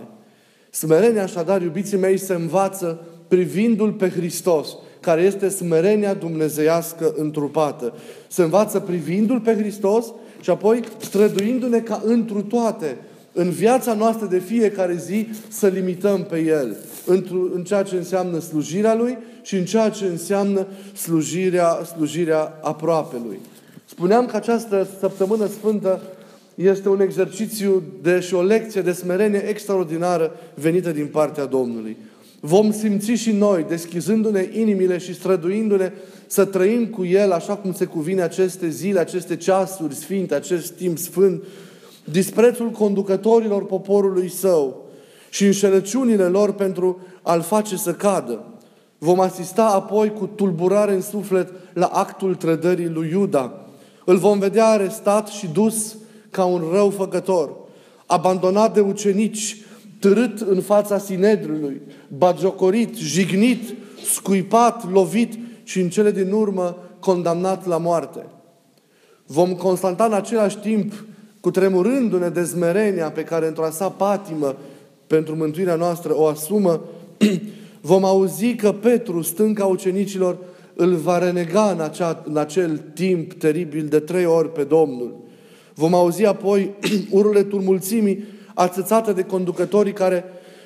Smerenia, 0.70 1.24
așadar, 1.24 1.62
iubiții 1.62 1.98
mei, 1.98 2.17
se 2.17 2.34
învață 2.34 3.00
privindu-L 3.27 3.91
pe 3.91 4.10
Hristos, 4.10 4.75
care 5.00 5.22
este 5.22 5.50
smerenia 5.50 6.13
dumnezeiască 6.13 7.13
întrupată. 7.17 7.93
Se 8.27 8.41
învață 8.43 8.79
privindu-L 8.79 9.39
pe 9.39 9.55
Hristos 9.55 10.05
și 10.41 10.50
apoi 10.50 10.84
străduindu-ne 10.98 11.79
ca 11.79 12.01
întru 12.05 12.41
toate, 12.41 12.98
în 13.33 13.50
viața 13.50 13.93
noastră 13.93 14.25
de 14.25 14.39
fiecare 14.39 14.95
zi, 14.95 15.27
să 15.47 15.67
limităm 15.67 16.23
pe 16.23 16.39
El. 16.39 16.75
În 17.53 17.63
ceea 17.63 17.83
ce 17.83 17.95
înseamnă 17.95 18.39
slujirea 18.39 18.95
Lui 18.95 19.17
și 19.41 19.55
în 19.55 19.65
ceea 19.65 19.89
ce 19.89 20.05
înseamnă 20.05 20.67
slujirea, 20.95 21.83
slujirea 21.95 22.59
aproapelui. 22.61 23.39
Spuneam 23.85 24.25
că 24.25 24.35
această 24.35 24.88
săptămână 25.00 25.47
sfântă 25.47 26.01
este 26.55 26.89
un 26.89 27.01
exercițiu 27.01 27.83
de, 28.01 28.19
și 28.19 28.33
o 28.33 28.41
lecție 28.41 28.81
de 28.81 28.91
smerenie 28.91 29.45
extraordinară 29.47 30.31
venită 30.53 30.91
din 30.91 31.07
partea 31.07 31.45
Domnului. 31.45 31.97
Vom 32.39 32.71
simți 32.71 33.11
și 33.11 33.31
noi, 33.31 33.65
deschizându-ne 33.67 34.50
inimile 34.53 34.97
și 34.97 35.13
străduindu-ne 35.13 35.91
să 36.27 36.45
trăim 36.45 36.85
cu 36.85 37.05
El 37.05 37.31
așa 37.31 37.55
cum 37.55 37.73
se 37.73 37.85
cuvine 37.85 38.21
aceste 38.21 38.69
zile, 38.69 39.00
aceste 39.00 39.35
ceasuri 39.35 39.95
sfinte, 39.95 40.35
acest 40.35 40.71
timp 40.71 40.97
sfânt, 40.97 41.43
disprețul 42.03 42.70
conducătorilor 42.70 43.65
poporului 43.65 44.29
său 44.29 44.86
și 45.29 45.46
înșelăciunile 45.46 46.25
lor 46.25 46.53
pentru 46.53 47.00
a-l 47.22 47.41
face 47.41 47.77
să 47.77 47.93
cadă. 47.93 48.43
Vom 48.98 49.20
asista 49.20 49.65
apoi 49.65 50.13
cu 50.13 50.25
tulburare 50.25 50.93
în 50.93 51.01
suflet 51.01 51.51
la 51.74 51.86
actul 51.86 52.36
trădării 52.36 52.89
lui 52.89 53.10
Iuda. 53.10 53.65
Îl 54.05 54.17
vom 54.17 54.39
vedea 54.39 54.65
arestat 54.65 55.27
și 55.27 55.48
dus 55.48 55.96
ca 56.29 56.46
un 56.46 56.63
răufăcător, 56.72 57.55
abandonat 58.05 58.74
de 58.74 58.79
ucenici, 58.79 59.58
târât 60.00 60.39
în 60.39 60.62
fața 60.62 60.98
Sinedrului, 60.98 61.81
bagiocorit, 62.17 62.96
jignit, 62.96 63.75
scuipat, 64.05 64.91
lovit 64.91 65.34
și 65.63 65.79
în 65.79 65.89
cele 65.89 66.12
din 66.12 66.31
urmă 66.31 66.77
condamnat 67.00 67.65
la 67.65 67.77
moarte. 67.77 68.25
Vom 69.25 69.55
constata 69.55 70.05
în 70.05 70.13
același 70.13 70.58
timp, 70.58 70.93
cu 71.41 71.51
tremurându-ne 71.51 72.29
de 72.29 72.43
zmerenia 72.43 73.12
pe 73.12 73.24
care 73.24 73.48
într-o 73.48 73.69
sa 73.71 73.89
patimă 73.89 74.55
pentru 75.07 75.36
mântuirea 75.36 75.75
noastră 75.75 76.17
o 76.17 76.25
asumă, 76.25 76.81
vom 77.81 78.05
auzi 78.05 78.55
că 78.55 78.71
Petru, 78.71 79.21
stânca 79.21 79.65
ucenicilor, 79.65 80.38
îl 80.75 80.95
va 80.95 81.17
renega 81.17 81.71
în, 81.71 81.79
acea, 81.79 82.24
în 82.25 82.38
acel 82.38 82.81
timp 82.93 83.33
teribil 83.33 83.86
de 83.86 84.00
trei 84.00 84.25
ori 84.25 84.51
pe 84.51 84.63
Domnul. 84.63 85.19
Vom 85.74 85.93
auzi 85.93 86.25
apoi 86.25 86.74
ururile 87.10 87.43
turmulțimii 87.43 88.24
atâțate 88.53 89.13
de 89.13 89.24
conducătorii 89.24 89.93
care 89.93 90.24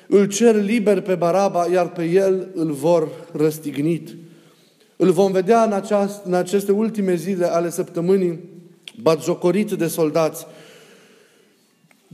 îl 0.08 0.26
cer 0.26 0.62
liber 0.62 1.00
pe 1.00 1.14
Baraba, 1.14 1.66
iar 1.72 1.88
pe 1.88 2.04
el 2.04 2.48
îl 2.54 2.72
vor 2.72 3.08
răstignit. 3.32 4.16
Îl 4.96 5.10
vom 5.10 5.32
vedea 5.32 5.62
în, 5.62 5.72
aceast, 5.72 6.24
în 6.24 6.34
aceste 6.34 6.72
ultime 6.72 7.14
zile 7.14 7.44
ale 7.44 7.70
săptămânii 7.70 8.40
batjocorit 9.02 9.70
de 9.70 9.86
soldați, 9.86 10.46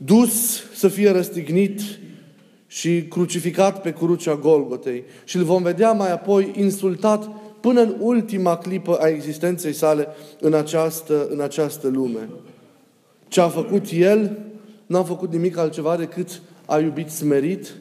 dus 0.04 0.62
să 0.75 0.88
fie 0.88 1.11
răstignit 1.11 1.80
și 2.66 3.04
crucificat 3.09 3.80
pe 3.80 3.92
crucea 3.92 4.35
Golgotei. 4.35 5.04
Și 5.25 5.37
îl 5.37 5.44
vom 5.44 5.62
vedea 5.62 5.92
mai 5.92 6.12
apoi 6.12 6.52
insultat 6.56 7.30
până 7.61 7.80
în 7.80 7.97
ultima 7.99 8.56
clipă 8.56 8.97
a 9.00 9.09
existenței 9.09 9.73
sale 9.73 10.09
în 10.40 10.54
această, 10.54 11.28
în 11.30 11.40
această 11.40 11.88
lume. 11.88 12.28
Ce 13.28 13.40
a 13.40 13.49
făcut 13.49 13.85
El, 13.90 14.38
n-a 14.87 15.02
făcut 15.02 15.32
nimic 15.32 15.56
altceva 15.56 15.97
decât 15.97 16.40
a 16.66 16.78
iubit 16.78 17.11
smerit, 17.11 17.73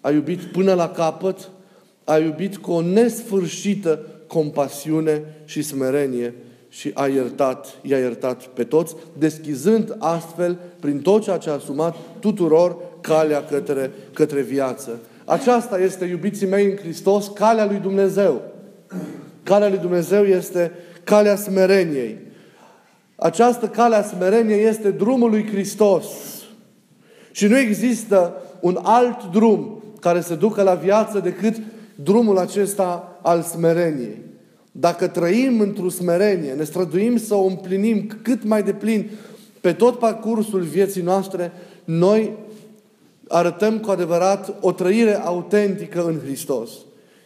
a 0.00 0.10
iubit 0.10 0.40
până 0.40 0.74
la 0.74 0.88
capăt, 0.88 1.50
a 2.04 2.18
iubit 2.18 2.56
cu 2.56 2.70
o 2.70 2.80
nesfârșită 2.80 4.00
compasiune 4.26 5.22
și 5.44 5.62
smerenie 5.62 6.34
și 6.74 6.90
a 6.94 7.06
iertat, 7.06 7.78
i-a 7.82 7.98
iertat 7.98 8.46
pe 8.46 8.64
toți, 8.64 8.96
deschizând 9.18 9.96
astfel, 9.98 10.58
prin 10.80 11.00
tot 11.00 11.22
ceea 11.22 11.36
ce 11.36 11.50
a 11.50 11.52
asumat, 11.52 11.96
tuturor 12.18 12.76
calea 13.00 13.44
către, 13.44 13.90
către 14.12 14.40
viață. 14.40 14.90
Aceasta 15.24 15.78
este, 15.78 16.04
iubiții 16.04 16.46
mei 16.46 16.64
în 16.64 16.76
Hristos, 16.76 17.30
calea 17.34 17.66
lui 17.66 17.78
Dumnezeu. 17.78 18.42
Calea 19.42 19.68
lui 19.68 19.78
Dumnezeu 19.78 20.24
este 20.24 20.72
calea 21.04 21.36
smereniei. 21.36 22.18
Această 23.16 23.66
cale 23.66 23.94
a 23.94 24.02
smereniei 24.02 24.64
este 24.64 24.90
drumul 24.90 25.30
lui 25.30 25.46
Hristos. 25.46 26.06
Și 27.30 27.46
nu 27.46 27.58
există 27.58 28.42
un 28.60 28.78
alt 28.82 29.24
drum 29.32 29.82
care 30.00 30.20
să 30.20 30.34
ducă 30.34 30.62
la 30.62 30.74
viață 30.74 31.18
decât 31.18 31.56
drumul 31.94 32.38
acesta 32.38 33.18
al 33.22 33.42
smereniei. 33.42 34.23
Dacă 34.76 35.06
trăim 35.06 35.60
într-o 35.60 35.88
smerenie, 35.88 36.52
ne 36.52 36.64
străduim 36.64 37.16
să 37.16 37.34
o 37.34 37.44
împlinim 37.44 38.06
cât 38.22 38.44
mai 38.44 38.62
deplin 38.62 39.10
pe 39.60 39.72
tot 39.72 39.98
parcursul 39.98 40.60
vieții 40.60 41.02
noastre, 41.02 41.52
noi 41.84 42.32
arătăm 43.28 43.78
cu 43.78 43.90
adevărat 43.90 44.54
o 44.60 44.72
trăire 44.72 45.20
autentică 45.20 46.04
în 46.04 46.18
Hristos. 46.24 46.70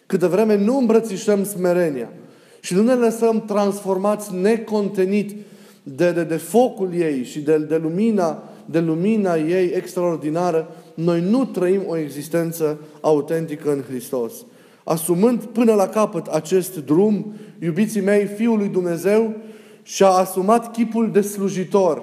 Câte 0.07 0.27
vreme 0.27 0.57
nu 0.57 0.79
îmbrățișăm 0.79 1.45
smerenia 1.45 2.13
și 2.61 2.75
nu 2.75 2.83
ne 2.83 2.95
lăsăm 2.95 3.45
transformați 3.45 4.35
necontenit 4.35 5.37
de, 5.83 6.13
de, 6.13 6.25
de 6.25 6.37
focul 6.37 6.95
ei 6.95 7.25
și 7.25 7.41
de, 7.41 7.59
de, 7.59 7.77
lumina, 7.77 8.43
de 8.65 8.81
lumina 8.81 9.37
ei 9.37 9.73
extraordinară, 9.75 10.75
noi 10.95 11.21
nu 11.21 11.45
trăim 11.45 11.83
o 11.87 11.97
existență 11.97 12.79
autentică 13.01 13.73
în 13.73 13.83
Hristos. 13.89 14.33
Asumând 14.89 15.45
până 15.45 15.75
la 15.75 15.89
capăt 15.89 16.27
acest 16.27 16.77
drum, 16.77 17.35
iubiții 17.59 18.01
mei, 18.01 18.27
Fiul 18.27 18.59
lui 18.59 18.69
Dumnezeu 18.69 19.35
și-a 19.83 20.09
asumat 20.09 20.73
chipul 20.73 21.11
de 21.11 21.21
slujitor. 21.21 22.03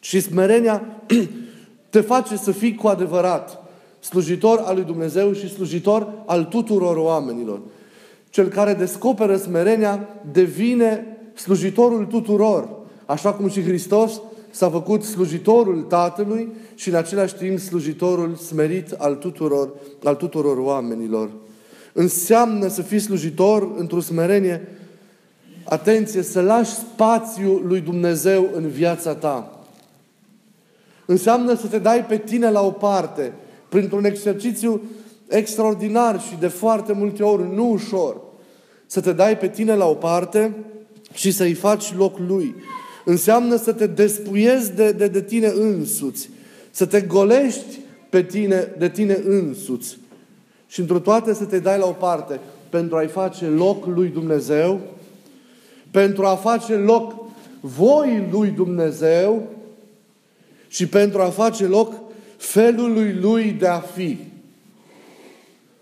Și 0.00 0.20
smerenia 0.20 0.82
te 1.90 2.00
face 2.00 2.36
să 2.36 2.50
fii 2.50 2.74
cu 2.74 2.86
adevărat 2.86 3.62
slujitor 4.00 4.58
al 4.58 4.74
lui 4.74 4.84
Dumnezeu 4.84 5.32
și 5.32 5.48
slujitor 5.48 6.12
al 6.26 6.44
tuturor 6.44 6.96
oamenilor. 6.96 7.60
Cel 8.30 8.48
care 8.48 8.74
descoperă 8.74 9.36
smerenia 9.36 10.08
devine 10.32 11.06
slujitorul 11.34 12.04
tuturor, 12.04 12.68
așa 13.06 13.32
cum 13.32 13.48
și 13.48 13.62
Hristos 13.62 14.20
s-a 14.50 14.70
făcut 14.70 15.02
slujitorul 15.02 15.82
Tatălui 15.82 16.52
și 16.74 16.88
în 16.88 16.94
același 16.94 17.34
timp 17.34 17.58
slujitorul 17.58 18.34
smerit 18.34 18.90
al 18.90 19.14
tuturor, 19.14 19.72
al 20.04 20.14
tuturor 20.14 20.56
oamenilor. 20.56 21.30
Înseamnă 21.92 22.68
să 22.68 22.82
fii 22.82 22.98
slujitor 22.98 23.72
într-o 23.76 24.00
smerenie, 24.00 24.68
atenție, 25.64 26.22
să 26.22 26.40
lași 26.40 26.70
spațiu 26.70 27.50
lui 27.52 27.80
Dumnezeu 27.80 28.48
în 28.54 28.68
viața 28.68 29.14
ta. 29.14 29.64
Înseamnă 31.06 31.54
să 31.54 31.66
te 31.66 31.78
dai 31.78 32.04
pe 32.06 32.18
tine 32.18 32.50
la 32.50 32.60
o 32.60 32.70
parte, 32.70 33.32
printr-un 33.68 34.04
exercițiu 34.04 34.82
extraordinar 35.28 36.20
și 36.20 36.36
de 36.40 36.46
foarte 36.46 36.92
multe 36.92 37.22
ori 37.22 37.54
nu 37.54 37.70
ușor. 37.70 38.20
Să 38.86 39.00
te 39.00 39.12
dai 39.12 39.38
pe 39.38 39.48
tine 39.48 39.74
la 39.74 39.86
o 39.86 39.94
parte 39.94 40.54
și 41.12 41.30
să-i 41.30 41.54
faci 41.54 41.94
loc 41.96 42.18
lui. 42.18 42.54
Înseamnă 43.04 43.56
să 43.56 43.72
te 43.72 43.86
despuiezi 43.86 44.72
de, 44.72 44.92
de, 44.92 45.08
de 45.08 45.22
tine 45.22 45.46
însuți. 45.46 46.30
Să 46.70 46.86
te 46.86 47.00
golești 47.00 47.78
pe 48.08 48.22
tine, 48.22 48.74
de 48.78 48.88
tine 48.88 49.20
însuți. 49.24 49.98
Și 50.72 50.80
într 50.80 50.94
toate 50.94 51.34
să 51.34 51.44
te 51.44 51.58
dai 51.58 51.78
la 51.78 51.86
o 51.86 51.92
parte 51.92 52.40
pentru 52.68 52.96
a-i 52.96 53.06
face 53.06 53.46
loc 53.46 53.86
lui 53.86 54.08
Dumnezeu, 54.08 54.80
pentru 55.90 56.26
a 56.26 56.34
face 56.34 56.74
loc 56.74 57.14
voii 57.60 58.28
lui 58.30 58.48
Dumnezeu 58.48 59.48
și 60.68 60.86
pentru 60.86 61.20
a 61.20 61.28
face 61.28 61.66
loc 61.66 61.92
felului 62.36 63.12
lui 63.12 63.50
de 63.50 63.66
a 63.66 63.78
fi. 63.78 64.18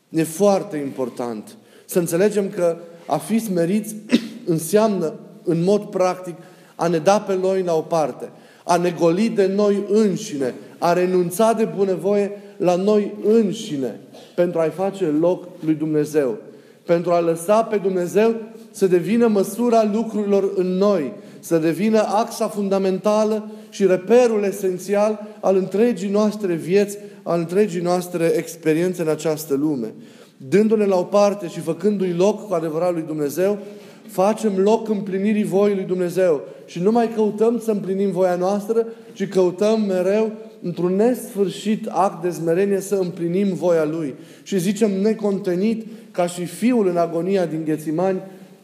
E 0.08 0.22
foarte 0.22 0.76
important 0.76 1.56
să 1.84 1.98
înțelegem 1.98 2.48
că 2.48 2.76
a 3.06 3.16
fi 3.16 3.38
smeriți 3.38 3.94
înseamnă 4.44 5.14
în 5.44 5.62
mod 5.62 5.84
practic 5.84 6.34
a 6.74 6.86
ne 6.86 6.98
da 6.98 7.20
pe 7.20 7.36
noi 7.36 7.62
la 7.62 7.74
o 7.74 7.80
parte, 7.80 8.30
a 8.64 8.76
ne 8.76 8.90
goli 8.90 9.28
de 9.28 9.46
noi 9.46 9.84
înșine, 9.88 10.54
a 10.80 10.92
renunța 10.92 11.52
de 11.52 11.68
bunăvoie 11.76 12.30
la 12.56 12.74
noi 12.74 13.14
înșine 13.24 14.00
pentru 14.34 14.60
a-i 14.60 14.70
face 14.70 15.04
loc 15.20 15.44
lui 15.64 15.74
Dumnezeu. 15.74 16.36
Pentru 16.84 17.10
a 17.10 17.20
lăsa 17.20 17.62
pe 17.62 17.76
Dumnezeu 17.76 18.34
să 18.70 18.86
devină 18.86 19.26
măsura 19.26 19.90
lucrurilor 19.92 20.52
în 20.56 20.66
noi, 20.66 21.12
să 21.40 21.58
devină 21.58 21.98
axa 21.98 22.48
fundamentală 22.48 23.50
și 23.70 23.86
reperul 23.86 24.44
esențial 24.44 25.26
al 25.40 25.56
întregii 25.56 26.08
noastre 26.08 26.54
vieți, 26.54 26.98
al 27.22 27.38
întregii 27.38 27.80
noastre 27.80 28.32
experiențe 28.36 29.02
în 29.02 29.08
această 29.08 29.54
lume. 29.54 29.94
Dându-ne 30.36 30.84
la 30.84 30.96
o 30.96 31.02
parte 31.02 31.48
și 31.48 31.60
făcându-i 31.60 32.14
loc 32.16 32.46
cu 32.48 32.54
adevărat 32.54 32.92
lui 32.92 33.04
Dumnezeu, 33.06 33.58
facem 34.06 34.52
loc 34.56 34.88
împlinirii 34.88 35.44
voii 35.44 35.74
lui 35.74 35.84
Dumnezeu. 35.84 36.40
Și 36.66 36.80
nu 36.82 36.90
mai 36.90 37.12
căutăm 37.14 37.58
să 37.58 37.70
împlinim 37.70 38.10
voia 38.10 38.34
noastră, 38.34 38.86
ci 39.12 39.28
căutăm 39.28 39.80
mereu 39.80 40.32
într-un 40.62 40.96
nesfârșit 40.96 41.86
act 41.86 42.22
de 42.22 42.30
smerenie 42.30 42.80
să 42.80 42.94
împlinim 42.94 43.54
voia 43.54 43.84
Lui. 43.84 44.14
Și 44.42 44.58
zicem 44.58 45.00
necontenit, 45.00 45.86
ca 46.10 46.26
și 46.26 46.44
Fiul 46.44 46.88
în 46.88 46.96
agonia 46.96 47.46
din 47.46 47.62
Ghețimani, 47.64 48.20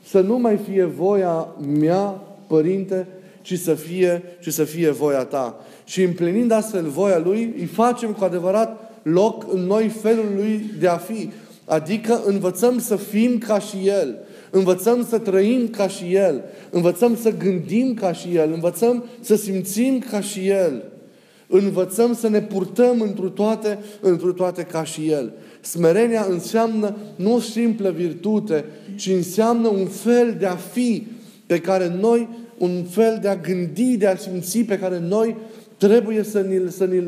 să 0.08 0.20
nu 0.20 0.38
mai 0.38 0.58
fie 0.70 0.84
voia 0.84 1.48
mea, 1.78 2.20
Părinte, 2.46 3.06
ci 3.42 3.58
să 3.58 3.74
fie, 3.74 4.22
ci 4.40 4.48
să 4.48 4.64
fie 4.64 4.90
voia 4.90 5.24
Ta. 5.24 5.60
Și 5.84 6.02
împlinind 6.02 6.50
astfel 6.50 6.88
voia 6.88 7.18
Lui, 7.18 7.54
îi 7.58 7.64
facem 7.64 8.12
cu 8.12 8.24
adevărat 8.24 8.98
loc 9.02 9.46
în 9.52 9.60
noi 9.60 9.88
felul 9.88 10.26
Lui 10.36 10.70
de 10.78 10.88
a 10.88 10.96
fi. 10.96 11.30
Adică 11.64 12.20
învățăm 12.24 12.78
să 12.78 12.96
fim 12.96 13.38
ca 13.38 13.58
și 13.58 13.76
El. 13.84 14.18
Învățăm 14.50 15.06
să 15.08 15.18
trăim 15.18 15.68
ca 15.68 15.88
și 15.88 16.14
El. 16.14 16.42
Învățăm 16.70 17.16
să 17.16 17.36
gândim 17.36 17.94
ca 17.94 18.12
și 18.12 18.28
El. 18.34 18.52
Învățăm 18.52 19.04
să 19.20 19.36
simțim 19.36 19.98
ca 20.10 20.20
și 20.20 20.48
El. 20.48 20.82
Învățăm 21.48 22.14
să 22.14 22.28
ne 22.28 22.42
purtăm 22.42 23.00
întru 23.00 23.28
toate, 23.28 23.78
întru 24.00 24.32
toate 24.32 24.62
ca 24.62 24.84
și 24.84 25.08
El. 25.08 25.32
Smerenia 25.60 26.26
înseamnă 26.30 26.96
nu 27.16 27.34
o 27.34 27.40
simplă 27.40 27.90
virtute, 27.90 28.64
ci 28.96 29.06
înseamnă 29.06 29.68
un 29.68 29.86
fel 29.86 30.36
de 30.38 30.46
a 30.46 30.56
fi 30.56 31.06
pe 31.46 31.60
care 31.60 31.96
noi, 32.00 32.28
un 32.58 32.84
fel 32.84 33.18
de 33.22 33.28
a 33.28 33.36
gândi, 33.36 33.96
de 33.96 34.06
a 34.06 34.16
simți 34.16 34.58
pe 34.58 34.78
care 34.78 34.98
noi 34.98 35.36
trebuie 35.76 36.22
să 36.22 36.40
ne-l, 36.40 36.68
să 36.68 36.84
ne 36.84 37.02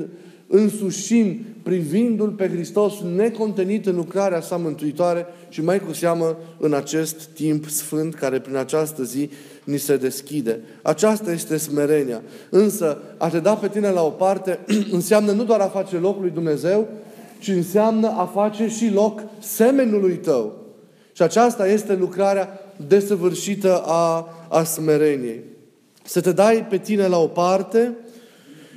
însușim 0.47 1.45
privindu-L 1.63 2.31
pe 2.31 2.49
Hristos 2.49 2.93
necontenit 3.17 3.87
în 3.87 3.95
lucrarea 3.95 4.41
sa 4.41 4.57
mântuitoare 4.57 5.27
și 5.49 5.63
mai 5.63 5.81
cu 5.81 5.93
seamă 5.93 6.37
în 6.59 6.75
acest 6.75 7.23
timp 7.23 7.69
sfânt 7.69 8.15
care 8.15 8.39
prin 8.39 8.57
această 8.57 9.03
zi 9.03 9.31
ni 9.69 9.79
se 9.79 9.97
deschide. 9.97 10.61
Aceasta 10.83 11.33
este 11.33 11.57
smerenia. 11.57 12.23
Însă, 12.51 12.99
a 13.17 13.29
te 13.29 13.39
da 13.39 13.55
pe 13.55 13.69
tine 13.69 13.91
la 13.91 14.03
o 14.03 14.11
parte 14.11 14.59
înseamnă 14.99 15.33
nu 15.33 15.45
doar 15.45 15.61
a 15.61 15.69
face 15.69 15.97
locul 15.97 16.23
lui 16.23 16.31
Dumnezeu, 16.31 16.89
ci 17.39 17.49
înseamnă 17.49 18.09
a 18.09 18.25
face 18.25 18.69
și 18.69 18.91
loc 18.93 19.23
semenului 19.39 20.17
tău. 20.17 20.65
Și 21.13 21.23
aceasta 21.23 21.69
este 21.69 21.95
lucrarea 21.95 22.61
desăvârșită 22.87 23.83
a, 23.87 24.29
a 24.49 24.65
smereniei. 24.65 25.43
Să 26.05 26.21
te 26.21 26.33
dai 26.33 26.67
pe 26.69 26.79
tine 26.79 27.07
la 27.07 27.19
o 27.19 27.27
parte 27.27 27.97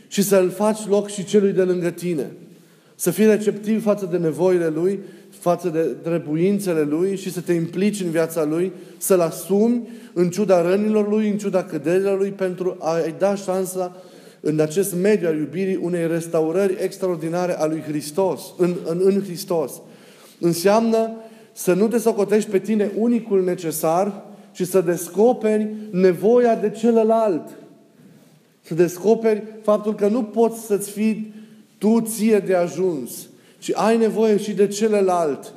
și 0.08 0.22
să-l 0.22 0.50
faci 0.50 0.88
loc 0.88 1.10
și 1.10 1.26
celui 1.26 1.52
de 1.52 1.62
lângă 1.62 1.90
tine. 1.90 2.32
Să 2.96 3.12
fii 3.12 3.26
receptiv 3.26 3.84
față 3.84 4.08
de 4.12 4.18
nevoile 4.18 4.68
lui, 4.68 5.00
față 5.42 5.70
de 5.70 5.80
trebuințele 5.80 6.82
lui 6.82 7.18
și 7.18 7.32
să 7.32 7.42
te 7.42 7.54
implici 7.54 8.02
în 8.02 8.10
viața 8.10 8.44
lui, 8.44 8.72
să-l 8.98 9.20
asumi 9.20 9.88
în 10.14 10.30
ciuda 10.30 10.62
rănilor 10.62 11.10
lui, 11.10 11.30
în 11.30 11.38
ciuda 11.38 11.64
căderilor 11.64 12.18
lui, 12.18 12.30
pentru 12.30 12.78
a-i 12.80 13.16
da 13.18 13.36
șansa 13.36 13.96
în 14.40 14.60
acest 14.60 14.96
mediu 14.96 15.28
al 15.28 15.38
iubirii 15.38 15.80
unei 15.82 16.08
restaurări 16.08 16.78
extraordinare 16.80 17.60
a 17.60 17.66
lui 17.66 17.82
Hristos, 17.82 18.42
în, 18.58 18.76
în, 18.86 19.02
în 19.04 19.24
Hristos. 19.24 19.72
Înseamnă 20.40 21.12
să 21.54 21.74
nu 21.74 21.88
te 21.88 21.98
socotești 21.98 22.50
pe 22.50 22.60
tine 22.60 22.92
unicul 22.98 23.44
necesar, 23.44 24.24
ci 24.52 24.68
să 24.68 24.82
descoperi 24.82 25.70
nevoia 25.92 26.56
de 26.56 26.70
celălalt. 26.70 27.50
Să 28.62 28.74
descoperi 28.74 29.44
faptul 29.62 29.96
că 29.96 30.08
nu 30.08 30.24
poți 30.24 30.66
să-ți 30.66 30.92
fii 30.92 31.34
tu 31.78 32.02
ție 32.02 32.40
de 32.40 32.56
ajuns, 32.56 33.12
ci 33.62 33.72
ai 33.74 33.98
nevoie 33.98 34.38
și 34.38 34.54
de 34.54 34.68
celălalt. 34.68 35.54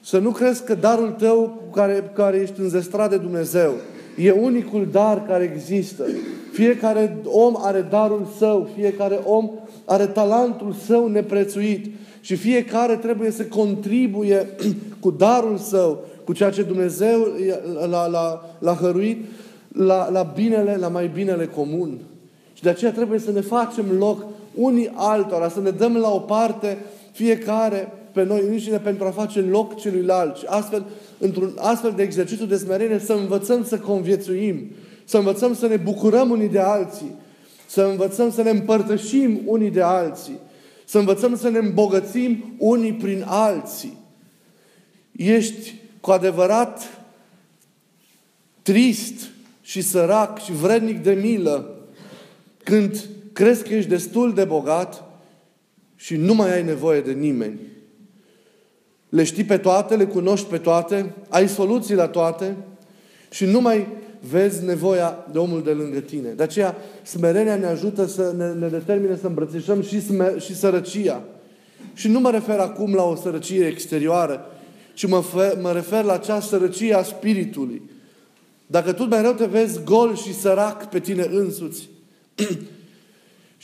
Să 0.00 0.18
nu 0.18 0.30
crezi 0.30 0.64
că 0.64 0.74
darul 0.74 1.10
tău 1.10 1.62
cu 1.66 1.74
care, 1.74 1.94
cu 1.94 2.12
care 2.14 2.36
ești 2.36 2.60
înzestrat 2.60 3.10
de 3.10 3.16
Dumnezeu 3.16 3.72
e 4.16 4.30
unicul 4.30 4.88
dar 4.92 5.26
care 5.26 5.52
există. 5.54 6.04
Fiecare 6.52 7.16
om 7.24 7.54
are 7.58 7.86
darul 7.90 8.26
său, 8.38 8.68
fiecare 8.76 9.20
om 9.24 9.50
are 9.84 10.06
talentul 10.06 10.72
său 10.86 11.08
neprețuit 11.08 11.94
și 12.20 12.36
fiecare 12.36 12.96
trebuie 12.96 13.30
să 13.30 13.44
contribuie 13.44 14.48
cu 15.00 15.10
darul 15.10 15.56
său, 15.56 16.04
cu 16.24 16.32
ceea 16.32 16.50
ce 16.50 16.62
Dumnezeu 16.62 17.26
l-a, 17.88 18.06
l-a, 18.06 18.56
l-a 18.58 18.74
hăruit, 18.74 19.24
la, 19.72 20.10
la 20.10 20.22
binele, 20.22 20.76
la 20.76 20.88
mai 20.88 21.10
binele 21.14 21.46
comun. 21.46 21.98
Și 22.52 22.62
de 22.62 22.68
aceea 22.68 22.92
trebuie 22.92 23.18
să 23.18 23.30
ne 23.30 23.40
facem 23.40 23.84
loc 23.98 24.24
unii 24.54 24.90
altora, 24.94 25.48
să 25.48 25.60
ne 25.60 25.70
dăm 25.70 25.96
la 25.96 26.10
o 26.10 26.18
parte 26.18 26.78
fiecare 27.16 27.92
pe 28.12 28.24
noi 28.24 28.42
înșine 28.48 28.78
pentru 28.78 29.04
a 29.04 29.10
face 29.10 29.40
loc 29.40 29.76
celuilalt. 29.76 30.36
Și 30.36 30.44
astfel, 30.46 30.86
într-un 31.18 31.52
astfel 31.58 31.92
de 31.96 32.02
exercițiu 32.02 32.46
de 32.46 32.56
smerenie, 32.56 32.98
să 32.98 33.12
învățăm 33.12 33.64
să 33.64 33.78
conviețuim, 33.78 34.70
să 35.04 35.16
învățăm 35.16 35.54
să 35.54 35.66
ne 35.66 35.76
bucurăm 35.76 36.30
unii 36.30 36.48
de 36.48 36.58
alții, 36.58 37.14
să 37.66 37.82
învățăm 37.82 38.30
să 38.30 38.42
ne 38.42 38.50
împărtășim 38.50 39.40
unii 39.44 39.70
de 39.70 39.82
alții, 39.82 40.38
să 40.84 40.98
învățăm 40.98 41.36
să 41.36 41.48
ne 41.48 41.58
îmbogățim 41.58 42.54
unii 42.58 42.92
prin 42.92 43.24
alții. 43.26 43.98
Ești 45.12 45.74
cu 46.00 46.10
adevărat 46.10 47.00
trist 48.62 49.28
și 49.62 49.80
sărac 49.80 50.42
și 50.42 50.52
vrednic 50.52 51.02
de 51.02 51.12
milă 51.12 51.70
când 52.64 53.04
crezi 53.32 53.62
că 53.62 53.74
ești 53.74 53.90
destul 53.90 54.34
de 54.34 54.44
bogat 54.44 55.05
și 55.96 56.16
nu 56.16 56.34
mai 56.34 56.52
ai 56.52 56.64
nevoie 56.64 57.00
de 57.00 57.12
nimeni. 57.12 57.60
Le 59.08 59.24
știi 59.24 59.44
pe 59.44 59.56
toate, 59.56 59.96
le 59.96 60.04
cunoști 60.06 60.46
pe 60.46 60.58
toate, 60.58 61.14
ai 61.28 61.48
soluții 61.48 61.94
la 61.94 62.08
toate 62.08 62.56
și 63.30 63.44
nu 63.44 63.60
mai 63.60 63.86
vezi 64.30 64.64
nevoia 64.64 65.26
de 65.32 65.38
omul 65.38 65.62
de 65.62 65.70
lângă 65.70 65.98
tine. 65.98 66.28
De 66.28 66.42
aceea, 66.42 66.76
smerenia 67.02 67.56
ne 67.56 67.66
ajută 67.66 68.06
să 68.06 68.34
ne, 68.36 68.52
ne 68.52 68.68
determine 68.68 69.16
să 69.16 69.26
îmbrățișăm 69.26 69.82
și, 69.82 70.00
smer, 70.00 70.40
și 70.40 70.56
sărăcia. 70.56 71.22
Și 71.94 72.08
nu 72.08 72.20
mă 72.20 72.30
refer 72.30 72.58
acum 72.58 72.94
la 72.94 73.02
o 73.02 73.14
sărăcie 73.14 73.66
exterioară, 73.66 74.46
ci 74.94 75.06
mă, 75.06 75.20
fe, 75.20 75.58
mă 75.60 75.72
refer 75.72 76.04
la 76.04 76.12
acea 76.12 76.40
sărăcie 76.40 76.94
a 76.94 77.02
spiritului. 77.02 77.82
Dacă 78.66 78.92
tu 78.92 79.04
mereu 79.04 79.32
te 79.32 79.46
vezi 79.46 79.82
gol 79.84 80.16
și 80.16 80.34
sărac 80.34 80.88
pe 80.88 81.00
tine 81.00 81.28
însuți, 81.30 81.88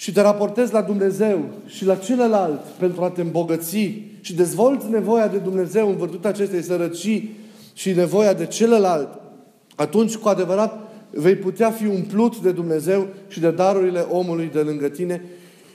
și 0.03 0.13
te 0.13 0.21
raportezi 0.21 0.73
la 0.73 0.83
Dumnezeu 0.83 1.49
și 1.67 1.85
la 1.85 1.95
celălalt 1.95 2.61
pentru 2.79 3.03
a 3.03 3.11
te 3.11 3.21
îmbogăți 3.21 3.77
și 4.21 4.35
dezvolți 4.35 4.91
nevoia 4.91 5.29
de 5.29 5.37
Dumnezeu 5.37 5.89
în 5.89 5.97
vârtutea 5.97 6.31
acestei 6.31 6.63
sărăcii 6.63 7.37
și 7.73 7.93
nevoia 7.93 8.33
de 8.33 8.47
celălalt, 8.47 9.09
atunci 9.77 10.17
cu 10.17 10.29
adevărat 10.29 10.93
vei 11.11 11.37
putea 11.37 11.71
fi 11.71 11.87
umplut 11.87 12.39
de 12.39 12.51
Dumnezeu 12.51 13.07
și 13.29 13.41
de 13.41 13.51
darurile 13.51 14.01
omului 14.01 14.51
de 14.53 14.61
lângă 14.61 14.89
tine 14.89 15.25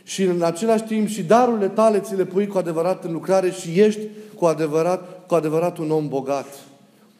și 0.04 0.24
în 0.24 0.42
același 0.42 0.84
timp 0.84 1.08
și 1.08 1.24
darurile 1.24 1.68
tale 1.68 2.00
ți 2.00 2.16
le 2.16 2.26
pui 2.26 2.48
cu 2.48 2.58
adevărat 2.58 3.04
în 3.04 3.12
lucrare 3.12 3.52
și 3.52 3.80
ești 3.80 4.02
cu 4.36 4.46
adevărat, 4.46 5.26
cu 5.28 5.36
adevărat 5.36 5.78
un 5.78 5.92
om 5.92 6.08
bogat. 6.08 6.48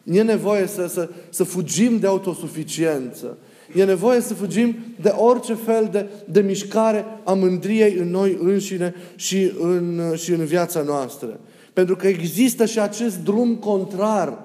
E 0.04 0.22
nevoie 0.22 0.66
să, 0.66 0.86
să, 0.86 1.08
să 1.30 1.44
fugim 1.44 1.98
de 1.98 2.06
autosuficiență. 2.06 3.36
E 3.74 3.84
nevoie 3.84 4.20
să 4.20 4.34
fugim 4.34 4.76
de 5.00 5.08
orice 5.16 5.54
fel 5.54 5.88
de, 5.92 6.06
de 6.24 6.40
mișcare 6.40 7.04
a 7.24 7.32
mândriei 7.32 7.94
în 7.94 8.10
noi 8.10 8.38
înșine 8.42 8.94
și 9.16 9.52
în, 9.60 10.12
și 10.16 10.30
în 10.30 10.44
viața 10.44 10.82
noastră. 10.82 11.40
Pentru 11.72 11.96
că 11.96 12.06
există 12.06 12.64
și 12.64 12.80
acest 12.80 13.18
drum 13.18 13.54
contrar, 13.54 14.38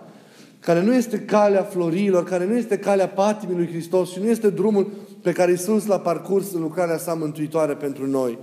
care 0.60 0.82
nu 0.82 0.94
este 0.94 1.20
calea 1.20 1.64
florilor, 1.64 2.24
care 2.24 2.46
nu 2.46 2.56
este 2.56 2.78
calea 2.78 3.08
patimii 3.08 3.56
lui 3.56 3.68
Hristos 3.68 4.12
și 4.12 4.20
nu 4.20 4.30
este 4.30 4.50
drumul 4.50 4.92
pe 5.22 5.32
care 5.32 5.52
Iisus 5.52 5.86
l-a 5.86 6.00
parcurs 6.00 6.54
în 6.54 6.62
lucrarea 6.62 6.98
sa 6.98 7.14
mântuitoare 7.14 7.74
pentru 7.74 8.08
noi. 8.08 8.38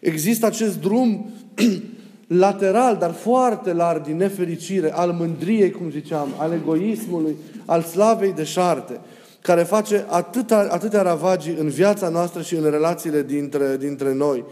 Există 0.00 0.46
acest 0.46 0.80
drum 0.80 1.30
lateral, 2.26 2.96
dar 2.96 3.12
foarte 3.12 3.72
larg 3.72 4.02
din 4.02 4.16
nefericire, 4.16 4.92
al 4.92 5.12
mândriei, 5.12 5.70
cum 5.70 5.90
ziceam, 5.90 6.28
al 6.36 6.52
egoismului, 6.52 7.36
al 7.64 7.82
slavei 7.82 8.32
de 8.32 8.44
șarte. 8.44 9.00
Care 9.48 9.62
face 9.62 10.04
atâta, 10.08 10.68
atâtea 10.70 11.02
ravagii 11.02 11.56
în 11.58 11.68
viața 11.68 12.08
noastră 12.08 12.42
și 12.42 12.54
în 12.54 12.70
relațiile 12.70 13.22
dintre, 13.22 13.76
dintre 13.76 14.12
noi. 14.12 14.44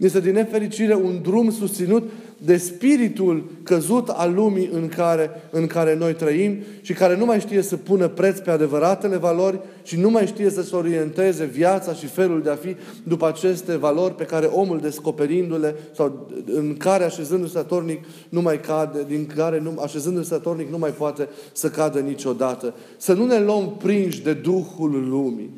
Este 0.00 0.20
din 0.20 0.32
nefericire 0.32 0.94
un 0.94 1.18
drum 1.22 1.50
susținut 1.50 2.10
de 2.44 2.56
spiritul 2.56 3.44
căzut 3.62 4.08
al 4.08 4.34
lumii 4.34 4.70
în 4.72 4.88
care, 4.88 5.30
în 5.50 5.66
care 5.66 5.96
noi 5.96 6.14
trăim 6.14 6.56
și 6.80 6.92
care 6.92 7.16
nu 7.16 7.24
mai 7.24 7.40
știe 7.40 7.62
să 7.62 7.76
pună 7.76 8.08
preț 8.08 8.38
pe 8.38 8.50
adevăratele 8.50 9.16
valori 9.16 9.60
și 9.82 9.98
nu 9.98 10.10
mai 10.10 10.26
știe 10.26 10.50
să-și 10.50 10.74
orienteze 10.74 11.44
viața 11.44 11.92
și 11.92 12.06
felul 12.06 12.42
de 12.42 12.50
a 12.50 12.54
fi 12.54 12.76
după 13.02 13.26
aceste 13.26 13.76
valori 13.76 14.14
pe 14.14 14.24
care 14.24 14.46
omul 14.46 14.80
descoperindu-le 14.80 15.74
sau 15.94 16.30
în 16.46 16.76
care 16.76 17.04
așezându-se 17.04 17.58
atornic 17.58 18.04
nu 18.28 18.40
mai 18.40 18.60
cade, 18.60 19.04
din 19.08 19.26
care 19.36 19.60
nu, 19.60 19.80
așezându-se 19.82 20.34
atornic 20.34 20.70
nu 20.70 20.78
mai 20.78 20.90
poate 20.90 21.28
să 21.52 21.68
cadă 21.68 21.98
niciodată. 21.98 22.74
Să 22.96 23.12
nu 23.12 23.26
ne 23.26 23.40
luăm 23.40 23.76
prinși 23.78 24.22
de 24.22 24.32
Duhul 24.32 25.08
lumii 25.08 25.50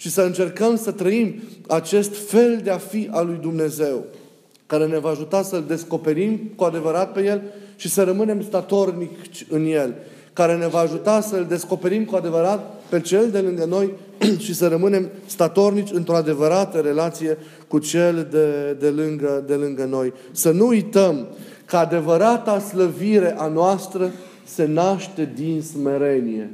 și 0.00 0.10
să 0.10 0.22
încercăm 0.22 0.76
să 0.76 0.90
trăim 0.90 1.42
acest 1.68 2.28
fel 2.28 2.60
de 2.62 2.70
a 2.70 2.78
fi 2.78 3.08
al 3.10 3.26
lui 3.26 3.38
Dumnezeu, 3.40 4.04
care 4.66 4.86
ne 4.86 4.98
va 4.98 5.08
ajuta 5.08 5.42
să-L 5.42 5.64
descoperim 5.66 6.40
cu 6.56 6.64
adevărat 6.64 7.12
pe 7.12 7.24
El 7.24 7.42
și 7.76 7.88
să 7.88 8.02
rămânem 8.02 8.42
statornici 8.42 9.46
în 9.48 9.66
El, 9.66 9.94
care 10.32 10.56
ne 10.56 10.66
va 10.66 10.78
ajuta 10.78 11.20
să-L 11.20 11.46
descoperim 11.48 12.04
cu 12.04 12.16
adevărat 12.16 12.82
pe 12.88 13.00
Cel 13.00 13.30
de 13.30 13.38
lângă 13.38 13.64
noi 13.64 13.92
și 14.44 14.54
să 14.54 14.68
rămânem 14.68 15.08
statornici 15.26 15.90
într-o 15.92 16.16
adevărată 16.16 16.78
relație 16.78 17.38
cu 17.68 17.78
Cel 17.78 18.28
de, 18.30 18.72
de, 18.72 18.88
lângă, 18.88 19.44
de 19.46 19.54
lângă 19.54 19.84
noi. 19.84 20.12
Să 20.30 20.50
nu 20.50 20.66
uităm 20.66 21.26
că 21.64 21.76
adevărata 21.76 22.58
slăvire 22.58 23.34
a 23.38 23.46
noastră 23.46 24.10
se 24.44 24.66
naște 24.66 25.32
din 25.34 25.62
smerenie. 25.62 26.50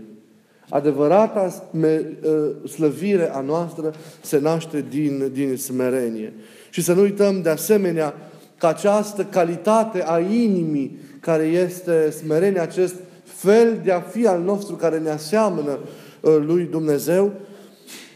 Adevărata 0.68 1.70
ă, 1.82 2.68
slăvire 2.68 3.30
a 3.32 3.40
noastră 3.40 3.94
se 4.20 4.38
naște 4.38 4.84
din, 4.90 5.30
din 5.32 5.56
smerenie. 5.56 6.32
Și 6.70 6.82
să 6.82 6.92
nu 6.92 7.00
uităm 7.00 7.42
de 7.42 7.48
asemenea 7.48 8.14
că 8.58 8.66
această 8.66 9.24
calitate 9.24 10.04
a 10.06 10.18
inimii 10.18 10.98
care 11.20 11.44
este 11.44 12.10
smerenia, 12.10 12.62
acest 12.62 12.94
fel 13.24 13.80
de 13.84 13.92
a 13.92 14.00
fi 14.00 14.26
al 14.26 14.40
nostru 14.40 14.74
care 14.74 14.98
ne 14.98 15.10
aseamănă 15.10 15.78
ă, 16.24 16.36
lui 16.36 16.68
Dumnezeu, 16.70 17.32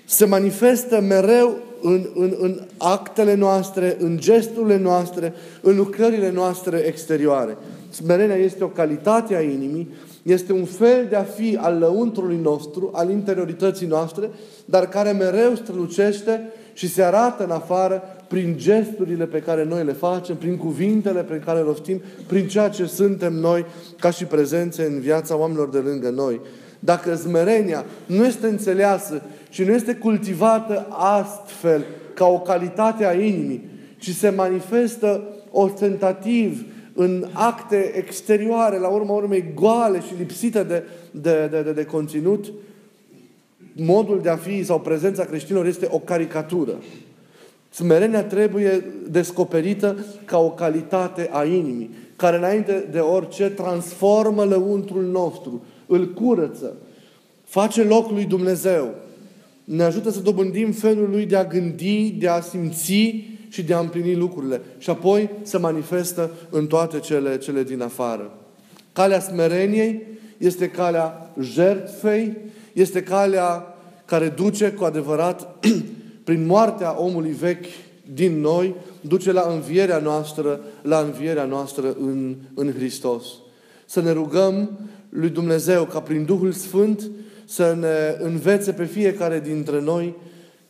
se 0.04 0.24
manifestă 0.24 1.00
mereu 1.00 1.56
în, 1.82 2.06
în, 2.14 2.36
în 2.40 2.60
actele 2.76 3.34
noastre, 3.34 3.96
în 4.00 4.16
gesturile 4.18 4.78
noastre, 4.78 5.32
în 5.60 5.76
lucrările 5.76 6.30
noastre 6.30 6.78
exterioare. 6.78 7.56
Smerenia 7.90 8.36
este 8.36 8.64
o 8.64 8.68
calitate 8.68 9.34
a 9.34 9.40
inimii 9.40 9.88
este 10.28 10.52
un 10.52 10.64
fel 10.64 11.06
de 11.08 11.16
a 11.16 11.22
fi 11.22 11.56
al 11.60 11.78
lăuntrului 11.78 12.38
nostru, 12.42 12.90
al 12.92 13.10
interiorității 13.10 13.86
noastre, 13.86 14.30
dar 14.64 14.88
care 14.88 15.10
mereu 15.10 15.54
strălucește 15.54 16.52
și 16.72 16.88
se 16.88 17.02
arată 17.02 17.44
în 17.44 17.50
afară 17.50 18.02
prin 18.28 18.54
gesturile 18.56 19.26
pe 19.26 19.38
care 19.38 19.64
noi 19.64 19.84
le 19.84 19.92
facem, 19.92 20.36
prin 20.36 20.56
cuvintele 20.56 21.22
pe 21.22 21.42
care 21.44 21.58
le 21.58 21.64
rostim, 21.64 22.00
prin 22.26 22.48
ceea 22.48 22.68
ce 22.68 22.86
suntem 22.86 23.32
noi 23.32 23.66
ca 23.98 24.10
și 24.10 24.24
prezențe 24.24 24.84
în 24.84 25.00
viața 25.00 25.36
oamenilor 25.36 25.68
de 25.68 25.78
lângă 25.78 26.10
noi. 26.10 26.40
Dacă 26.78 27.14
zmerenia 27.14 27.84
nu 28.06 28.24
este 28.24 28.46
înțeleasă 28.46 29.22
și 29.50 29.62
nu 29.64 29.72
este 29.72 29.94
cultivată 29.94 30.86
astfel, 30.90 31.84
ca 32.14 32.26
o 32.26 32.40
calitate 32.40 33.06
a 33.06 33.12
inimii, 33.12 33.68
ci 33.98 34.10
se 34.10 34.28
manifestă 34.28 35.22
ostentativ, 35.50 36.64
în 37.00 37.26
acte 37.32 37.92
exterioare, 37.96 38.78
la 38.78 38.88
urma 38.88 39.14
urmei 39.14 39.44
goale 39.54 40.00
și 40.00 40.14
lipsite 40.18 40.62
de, 40.62 40.82
de, 41.10 41.48
de, 41.50 41.62
de, 41.62 41.72
de 41.72 41.84
conținut, 41.84 42.52
modul 43.76 44.20
de 44.22 44.28
a 44.28 44.36
fi 44.36 44.64
sau 44.64 44.80
prezența 44.80 45.24
creștinilor 45.24 45.66
este 45.66 45.88
o 45.90 45.98
caricatură. 45.98 46.72
Smerenia 47.70 48.24
trebuie 48.24 48.84
descoperită 49.10 50.04
ca 50.24 50.38
o 50.38 50.50
calitate 50.50 51.28
a 51.32 51.44
inimii, 51.44 51.90
care 52.16 52.36
înainte 52.36 52.88
de 52.90 52.98
orice 52.98 53.50
transformă 53.50 54.44
lăuntrul 54.44 55.04
nostru, 55.04 55.62
îl 55.86 56.12
curăță, 56.12 56.76
face 57.44 57.82
loc 57.82 58.10
lui 58.10 58.24
Dumnezeu, 58.24 58.94
ne 59.64 59.82
ajută 59.82 60.10
să 60.10 60.20
dobândim 60.20 60.72
felul 60.72 61.10
lui 61.10 61.26
de 61.26 61.36
a 61.36 61.44
gândi, 61.44 62.14
de 62.18 62.28
a 62.28 62.40
simți 62.40 63.24
și 63.48 63.62
de 63.62 63.74
a 63.74 63.78
împlini 63.78 64.14
lucrurile. 64.14 64.60
Și 64.78 64.90
apoi 64.90 65.30
se 65.42 65.58
manifestă 65.58 66.30
în 66.50 66.66
toate 66.66 66.98
cele, 66.98 67.38
cele 67.38 67.62
din 67.62 67.82
afară. 67.82 68.30
Calea 68.92 69.20
smereniei 69.20 70.06
este 70.38 70.68
calea 70.68 71.32
jertfei, 71.40 72.36
este 72.72 73.02
calea 73.02 73.74
care 74.04 74.28
duce 74.28 74.70
cu 74.70 74.84
adevărat 74.84 75.66
prin 76.24 76.46
moartea 76.46 77.00
omului 77.02 77.32
vechi 77.32 77.66
din 78.14 78.40
noi, 78.40 78.74
duce 79.00 79.32
la 79.32 79.48
învierea 79.50 79.98
noastră, 79.98 80.60
la 80.82 80.98
învierea 80.98 81.44
noastră 81.44 81.96
în, 82.00 82.34
în 82.54 82.72
Hristos. 82.72 83.24
Să 83.86 84.00
ne 84.00 84.10
rugăm 84.10 84.78
lui 85.08 85.28
Dumnezeu 85.28 85.84
ca 85.84 86.00
prin 86.00 86.24
Duhul 86.24 86.52
Sfânt 86.52 87.10
să 87.44 87.76
ne 87.80 88.24
învețe 88.24 88.72
pe 88.72 88.84
fiecare 88.84 89.40
dintre 89.40 89.80
noi 89.80 90.14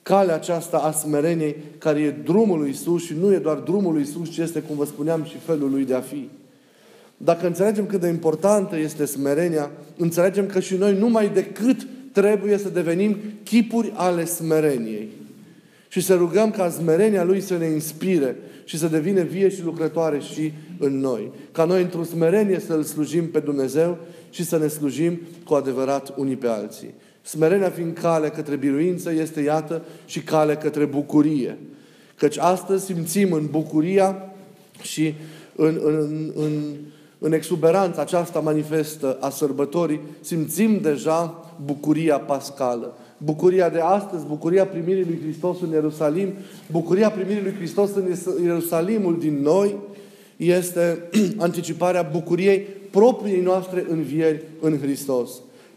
calea 0.09 0.35
aceasta 0.35 0.77
a 0.77 0.91
smereniei, 0.93 1.57
care 1.79 2.01
e 2.01 2.11
drumul 2.11 2.59
lui 2.59 2.71
Isus 2.71 3.05
și 3.05 3.15
nu 3.21 3.33
e 3.33 3.39
doar 3.39 3.57
drumul 3.57 3.93
lui 3.93 4.03
Isus, 4.03 4.31
ci 4.31 4.37
este, 4.37 4.61
cum 4.61 4.77
vă 4.77 4.85
spuneam, 4.85 5.25
și 5.25 5.37
felul 5.45 5.71
lui 5.71 5.85
de 5.85 5.95
a 5.95 6.01
fi. 6.01 6.29
Dacă 7.17 7.47
înțelegem 7.47 7.87
cât 7.87 8.01
de 8.01 8.09
importantă 8.09 8.79
este 8.79 9.05
smerenia, 9.05 9.71
înțelegem 9.97 10.47
că 10.47 10.61
și 10.61 10.75
noi 10.75 10.99
numai 10.99 11.29
decât 11.29 11.87
trebuie 12.13 12.59
să 12.59 12.69
devenim 12.69 13.17
chipuri 13.45 13.93
ale 13.95 14.25
smereniei. 14.25 15.09
Și 15.89 16.01
să 16.01 16.15
rugăm 16.15 16.51
ca 16.51 16.71
smerenia 16.71 17.25
Lui 17.25 17.41
să 17.41 17.57
ne 17.57 17.67
inspire 17.67 18.37
și 18.65 18.79
să 18.79 18.87
devină 18.87 19.23
vie 19.23 19.49
și 19.49 19.65
lucrătoare 19.65 20.19
și 20.19 20.53
în 20.79 20.99
noi. 20.99 21.31
Ca 21.53 21.65
noi 21.65 21.83
într-o 21.83 22.03
smerenie 22.03 22.59
să-L 22.59 22.83
slujim 22.83 23.31
pe 23.31 23.39
Dumnezeu 23.39 23.99
și 24.31 24.45
să 24.45 24.59
ne 24.59 24.67
slujim 24.67 25.21
cu 25.45 25.55
adevărat 25.55 26.15
unii 26.17 26.37
pe 26.37 26.47
alții. 26.47 26.95
Smerenia 27.29 27.71
fiind 27.71 27.99
cale 27.99 28.29
către 28.29 28.57
biruință, 28.57 29.13
este, 29.13 29.41
iată, 29.41 29.83
și 30.07 30.21
cale 30.21 30.57
către 30.57 30.85
bucurie. 30.85 31.59
Căci 32.17 32.39
astăzi 32.39 32.85
simțim 32.85 33.33
în 33.33 33.47
bucuria 33.51 34.33
și 34.83 35.15
în, 35.57 35.81
în, 35.85 36.33
în, 36.35 36.63
în 37.19 37.33
exuberanța 37.33 38.01
aceasta 38.01 38.41
manifestă 38.41 39.17
a 39.21 39.31
sărbătorii, 39.31 40.01
simțim 40.21 40.81
deja 40.81 41.51
bucuria 41.65 42.19
pascală. 42.19 42.97
Bucuria 43.19 43.69
de 43.69 43.81
astăzi, 43.81 44.27
bucuria 44.27 44.67
primirii 44.67 45.05
lui 45.05 45.21
Hristos 45.23 45.61
în 45.61 45.71
Ierusalim, 45.71 46.33
bucuria 46.71 47.11
primirii 47.11 47.43
lui 47.43 47.55
Hristos 47.55 47.91
în 47.95 48.15
Ierusalimul 48.45 49.19
din 49.19 49.41
noi, 49.43 49.77
este 50.37 51.09
anticiparea 51.37 52.03
bucuriei 52.13 52.67
propriei 52.91 53.41
noastre 53.41 53.87
învieri 53.89 54.43
în 54.61 54.79
Hristos. 54.81 55.31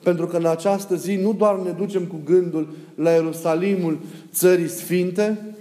Pentru 0.04 0.26
că 0.28 0.38
în 0.38 0.46
această 0.46 0.96
zi 0.96 1.16
nu 1.16 1.34
doar 1.34 1.60
ne 1.60 1.72
ducem 1.72 2.04
cu 2.04 2.16
gândul 2.26 2.68
la 2.96 3.10
Ierusalimul 3.10 3.98
țării 4.32 4.68
sfinte, 4.68 5.56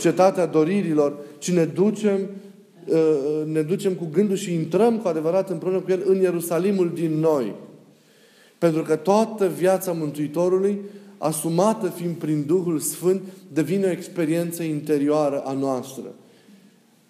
cetatea 0.00 0.46
doririlor, 0.46 1.16
ci 1.38 1.50
ne 1.50 1.64
ducem, 1.64 2.20
uh, 2.86 3.52
ne 3.52 3.62
ducem 3.62 3.92
cu 3.92 4.08
gândul 4.12 4.36
și 4.36 4.54
intrăm 4.54 4.98
cu 4.98 5.08
adevărat 5.08 5.50
împreună 5.50 5.78
cu 5.78 5.90
El 5.90 6.02
în 6.06 6.20
Ierusalimul 6.20 6.90
din 6.94 7.12
noi. 7.12 7.54
Pentru 8.58 8.82
că 8.82 8.96
toată 8.96 9.46
viața 9.46 9.92
Mântuitorului, 9.92 10.78
asumată 11.18 11.88
fiind 11.88 12.14
prin 12.14 12.44
Duhul 12.46 12.78
Sfânt, 12.78 13.22
devine 13.52 13.86
o 13.86 13.90
experiență 13.90 14.62
interioară 14.62 15.42
a 15.44 15.52
noastră. 15.52 16.04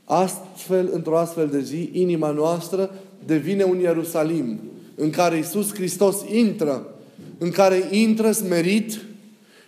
Astfel, 0.04 0.90
într-o 0.92 1.18
astfel 1.18 1.48
de 1.48 1.60
zi, 1.60 1.90
inima 1.92 2.30
noastră 2.30 2.90
devine 3.26 3.62
un 3.62 3.78
Ierusalim 3.78 4.58
în 4.94 5.10
care 5.10 5.38
Isus 5.38 5.74
Hristos 5.74 6.16
intră, 6.32 6.94
în 7.38 7.50
care 7.50 7.88
intră 7.90 8.30
smerit 8.30 9.00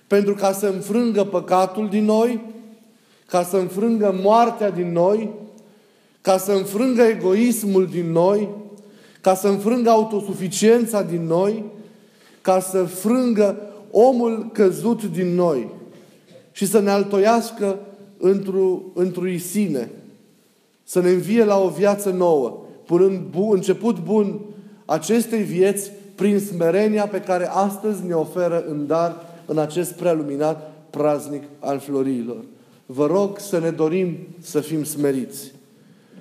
pentru 0.07 0.35
ca 0.35 0.53
să 0.53 0.67
înfrângă 0.67 1.25
păcatul 1.25 1.89
din 1.89 2.05
noi, 2.05 2.41
ca 3.27 3.43
să 3.43 3.57
înfrângă 3.57 4.19
moartea 4.23 4.71
din 4.71 4.93
noi, 4.93 5.31
ca 6.21 6.39
să 6.39 6.53
înfrângă 6.53 7.03
egoismul 7.03 7.87
din 7.87 8.11
noi, 8.11 8.49
ca 9.21 9.35
să 9.35 9.49
înfrângă 9.49 9.91
autosuficiența 9.91 11.03
din 11.03 11.27
noi, 11.27 11.65
ca 12.41 12.61
să 12.61 12.85
frângă 12.85 13.57
omul 13.91 14.51
căzut 14.53 15.05
din 15.05 15.35
noi 15.35 15.69
și 16.53 16.67
să 16.67 16.81
ne 16.81 16.91
altoiască 16.91 17.79
într-o, 18.19 18.83
într 18.95 19.37
sine, 19.37 19.91
să 20.85 21.01
ne 21.01 21.11
învie 21.11 21.45
la 21.45 21.61
o 21.61 21.69
viață 21.69 22.11
nouă, 22.11 22.59
punând 22.87 23.21
bu- 23.31 23.53
început 23.53 23.99
bun 24.05 24.41
acestei 24.87 25.43
vieți 25.43 25.91
prin 26.15 26.39
smerenia 26.39 27.07
pe 27.07 27.21
care 27.21 27.49
astăzi 27.49 28.07
ne 28.07 28.15
oferă 28.15 28.65
în 28.69 28.87
dar 28.87 29.17
în 29.47 29.59
acest 29.59 29.93
prealuminat 29.93 30.73
praznic 30.91 31.43
al 31.59 31.79
florilor. 31.79 32.45
Vă 32.87 33.07
rog 33.07 33.39
să 33.39 33.59
ne 33.59 33.71
dorim 33.71 34.17
să 34.41 34.61
fim 34.61 34.85
smeriți. 34.85 35.53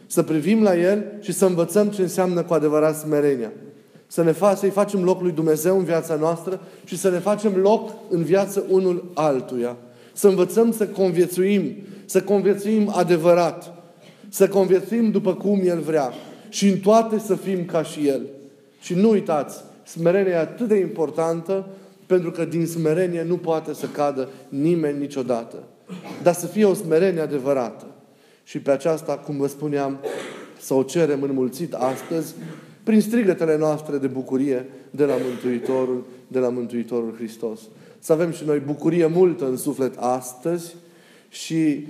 Să 0.08 0.24
privim 0.24 0.64
la 0.64 0.78
El 0.78 1.04
și 1.22 1.32
să 1.32 1.46
învățăm 1.46 1.88
ce 1.88 2.02
înseamnă 2.02 2.44
cu 2.44 2.54
adevărat 2.54 2.98
smerenia. 2.98 3.52
Să 4.08 4.24
ne 4.24 4.34
fa- 4.34 4.58
să-i 4.58 4.70
facem 4.70 5.04
loc 5.04 5.22
lui 5.22 5.32
Dumnezeu 5.32 5.78
în 5.78 5.84
viața 5.84 6.16
noastră 6.16 6.60
și 6.84 6.98
să 6.98 7.10
ne 7.10 7.18
facem 7.18 7.56
loc 7.56 7.92
în 8.10 8.24
viață 8.24 8.64
unul 8.70 9.12
altuia. 9.14 9.76
Să 10.14 10.28
învățăm 10.28 10.72
să 10.72 10.88
conviețuim, 10.88 11.76
să 12.06 12.22
conviețuim 12.22 12.92
adevărat, 12.96 13.74
să 14.30 14.48
conviețuim 14.48 15.12
după 15.12 15.34
cum 15.34 15.62
El 15.64 15.80
vrea 15.80 16.14
și 16.50 16.68
în 16.68 16.78
toate 16.78 17.20
să 17.20 17.36
fim 17.36 17.66
ca 17.66 17.84
și 17.84 18.08
El. 18.08 18.22
Și 18.86 18.94
nu 18.94 19.10
uitați, 19.10 19.64
smerenia 19.84 20.32
e 20.32 20.38
atât 20.38 20.68
de 20.68 20.76
importantă 20.76 21.66
pentru 22.06 22.32
că 22.32 22.46
din 22.46 22.66
smerenie 22.66 23.24
nu 23.24 23.38
poate 23.38 23.74
să 23.74 23.86
cadă 23.86 24.30
nimeni 24.50 25.00
niciodată. 25.00 25.56
Dar 26.24 26.34
să 26.34 26.48
fie 26.48 26.66
o 26.66 26.74
smerenie 26.74 27.22
adevărată. 27.22 27.86
Și 28.44 28.60
pe 28.60 28.72
aceasta, 28.72 29.18
cum 29.18 29.38
vă 29.38 29.48
spuneam, 29.48 29.98
să 30.60 30.74
o 30.74 30.84
cerem 30.84 31.22
înmulțit 31.22 31.74
astăzi, 31.74 32.34
prin 32.84 33.02
strigătele 33.02 33.58
noastre 33.58 33.98
de 33.98 34.08
bucurie 34.08 34.66
de 34.92 35.06
la 35.06 35.16
Mântuitorul, 35.30 36.06
de 36.28 36.40
la 36.40 36.50
Mântuitorul 36.50 37.14
Hristos. 37.16 37.60
Să 38.00 38.14
avem 38.14 38.32
și 38.32 38.44
noi 38.46 38.60
bucurie 38.60 39.06
multă 39.06 39.46
în 39.46 39.58
suflet 39.58 39.94
astăzi 39.98 40.76
și 41.30 41.88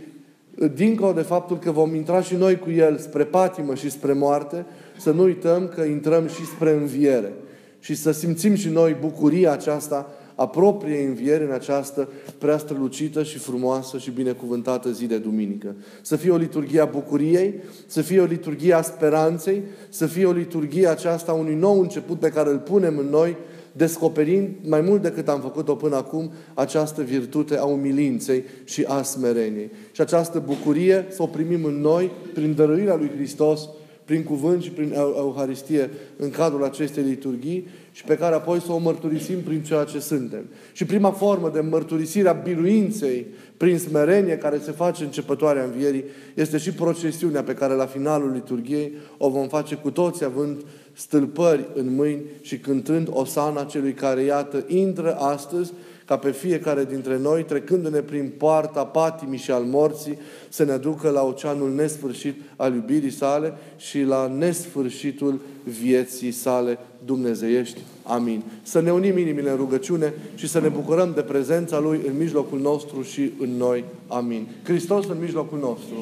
dincolo 0.74 1.12
de 1.14 1.22
faptul 1.22 1.60
că 1.60 1.72
vom 1.72 1.96
intra 1.96 2.22
și 2.22 2.36
noi 2.36 2.60
cu 2.60 2.72
El 2.72 2.98
spre 2.98 3.24
patimă 3.24 3.76
și 3.76 3.90
spre 3.90 4.14
moarte, 4.14 4.66
să 5.00 5.12
nu 5.12 5.24
uităm 5.24 5.68
că 5.76 5.82
intrăm 5.82 6.28
și 6.28 6.46
spre 6.46 6.72
înviere. 6.72 7.34
Și 7.80 7.96
să 7.96 8.12
simțim 8.12 8.56
și 8.56 8.70
noi 8.70 8.98
bucuria 9.02 9.52
aceasta 9.52 10.10
a 10.36 10.48
propriei 10.48 11.06
înviere 11.06 11.44
în 11.44 11.52
această 11.52 12.10
prea 12.38 12.58
strălucită 12.58 13.24
și 13.24 13.38
frumoasă 13.38 13.98
și 13.98 14.12
binecuvântată 14.12 14.92
zi 14.92 15.06
de 15.06 15.18
duminică. 15.18 15.76
Să 16.02 16.16
fie 16.16 16.32
o 16.32 16.36
liturghie 16.36 16.80
a 16.80 16.86
bucuriei, 16.86 17.54
să 17.86 18.02
fie 18.02 18.22
o 18.22 18.26
liturghie 18.26 18.74
a 18.74 18.82
speranței, 18.82 19.64
să 19.90 20.06
fie 20.06 20.26
o 20.26 20.32
liturghie 20.32 20.88
aceasta 20.88 21.32
a 21.32 21.36
unui 21.36 21.56
nou 21.56 21.80
început 21.80 22.20
pe 22.20 22.30
care 22.30 22.50
îl 22.50 22.58
punem 22.58 22.98
în 22.98 23.06
noi, 23.10 23.38
descoperind 23.72 24.50
mai 24.68 24.82
mult 24.82 25.02
decât 25.02 25.28
am 25.28 25.40
făcut-o 25.40 25.76
până 25.76 25.96
acum 25.96 26.32
această 26.54 27.02
virtute 27.02 27.58
a 27.58 27.64
umilinței 27.64 28.44
și 28.64 28.84
a 28.88 29.02
smereniei. 29.02 29.72
Și 29.92 30.02
această 30.02 30.44
bucurie 30.46 31.06
să 31.10 31.22
o 31.22 31.26
primim 31.28 31.66
în 31.66 31.80
noi 31.82 32.12
prin 32.34 32.56
dăruirea 32.56 32.96
lui 32.96 33.12
Hristos 33.16 33.70
prin 34.06 34.24
cuvânt 34.24 34.64
și 34.64 34.70
prin 34.70 34.94
Euharistie 34.96 35.90
în 36.18 36.30
cadrul 36.30 36.64
acestei 36.64 37.04
liturghii 37.04 37.68
și 37.92 38.04
pe 38.04 38.18
care 38.18 38.36
apoi 38.36 38.62
să 38.62 38.72
o 38.72 38.78
mărturisim 38.78 39.42
prin 39.42 39.64
ceea 39.64 39.84
ce 39.84 40.00
suntem. 40.00 40.46
Și 40.74 40.86
prima 40.86 41.12
formă 41.12 41.50
de 41.50 41.60
mărturisire 41.60 42.30
a 42.30 42.34
biruinței 42.34 43.26
prin 43.58 43.78
smerenie 43.78 44.38
care 44.38 44.60
se 44.64 44.72
face 44.72 45.04
începătoarea 45.04 45.64
învierii 45.64 46.04
este 46.34 46.58
și 46.58 46.72
procesiunea 46.72 47.44
pe 47.44 47.54
care 47.54 47.74
la 47.74 47.86
finalul 47.86 48.32
liturghiei 48.32 48.92
o 49.18 49.30
vom 49.30 49.48
face 49.48 49.76
cu 49.76 49.92
toți 49.92 50.24
având 50.24 50.62
stâlpări 50.94 51.66
în 51.74 51.96
mâini 51.96 52.22
și 52.42 52.58
cântând 52.58 53.08
osana 53.12 53.64
celui 53.64 53.94
care, 53.94 54.22
iată, 54.22 54.64
intră 54.68 55.16
astăzi 55.16 55.74
ca 56.06 56.18
pe 56.18 56.32
fiecare 56.32 56.86
dintre 56.86 57.18
noi, 57.18 57.44
trecându-ne 57.44 58.00
prin 58.00 58.32
poarta 58.38 58.86
patimii 58.86 59.38
și 59.40 59.52
al 59.52 59.64
morții, 59.64 60.18
să 60.50 60.64
ne 60.64 60.72
aducă 60.72 61.10
la 61.10 61.24
oceanul 61.24 61.74
nesfârșit 61.74 62.36
al 62.56 62.74
iubirii 62.74 63.12
sale 63.12 63.54
și 63.78 64.02
la 64.02 64.28
nesfârșitul 64.28 65.40
vieții 65.64 66.32
sale 66.32 66.78
dumnezeiești. 67.06 67.80
Amin. 68.04 68.44
Să 68.64 68.82
ne 68.82 68.92
unim 68.92 69.18
inimile 69.18 69.50
în 69.50 69.56
rugăciune 69.56 70.14
și 70.36 70.48
să 70.48 70.60
ne 70.60 70.68
bucurăm 70.68 71.12
de 71.16 71.22
prezența 71.22 71.80
Lui 71.80 72.02
în 72.08 72.18
mijlocul 72.18 72.60
nostru 72.60 73.02
și 73.02 73.32
în 73.40 73.50
noi. 73.50 73.84
Amin. 74.08 74.48
Hristos 74.64 75.08
în 75.08 75.18
mijlocul 75.20 75.60
nostru. 75.60 75.96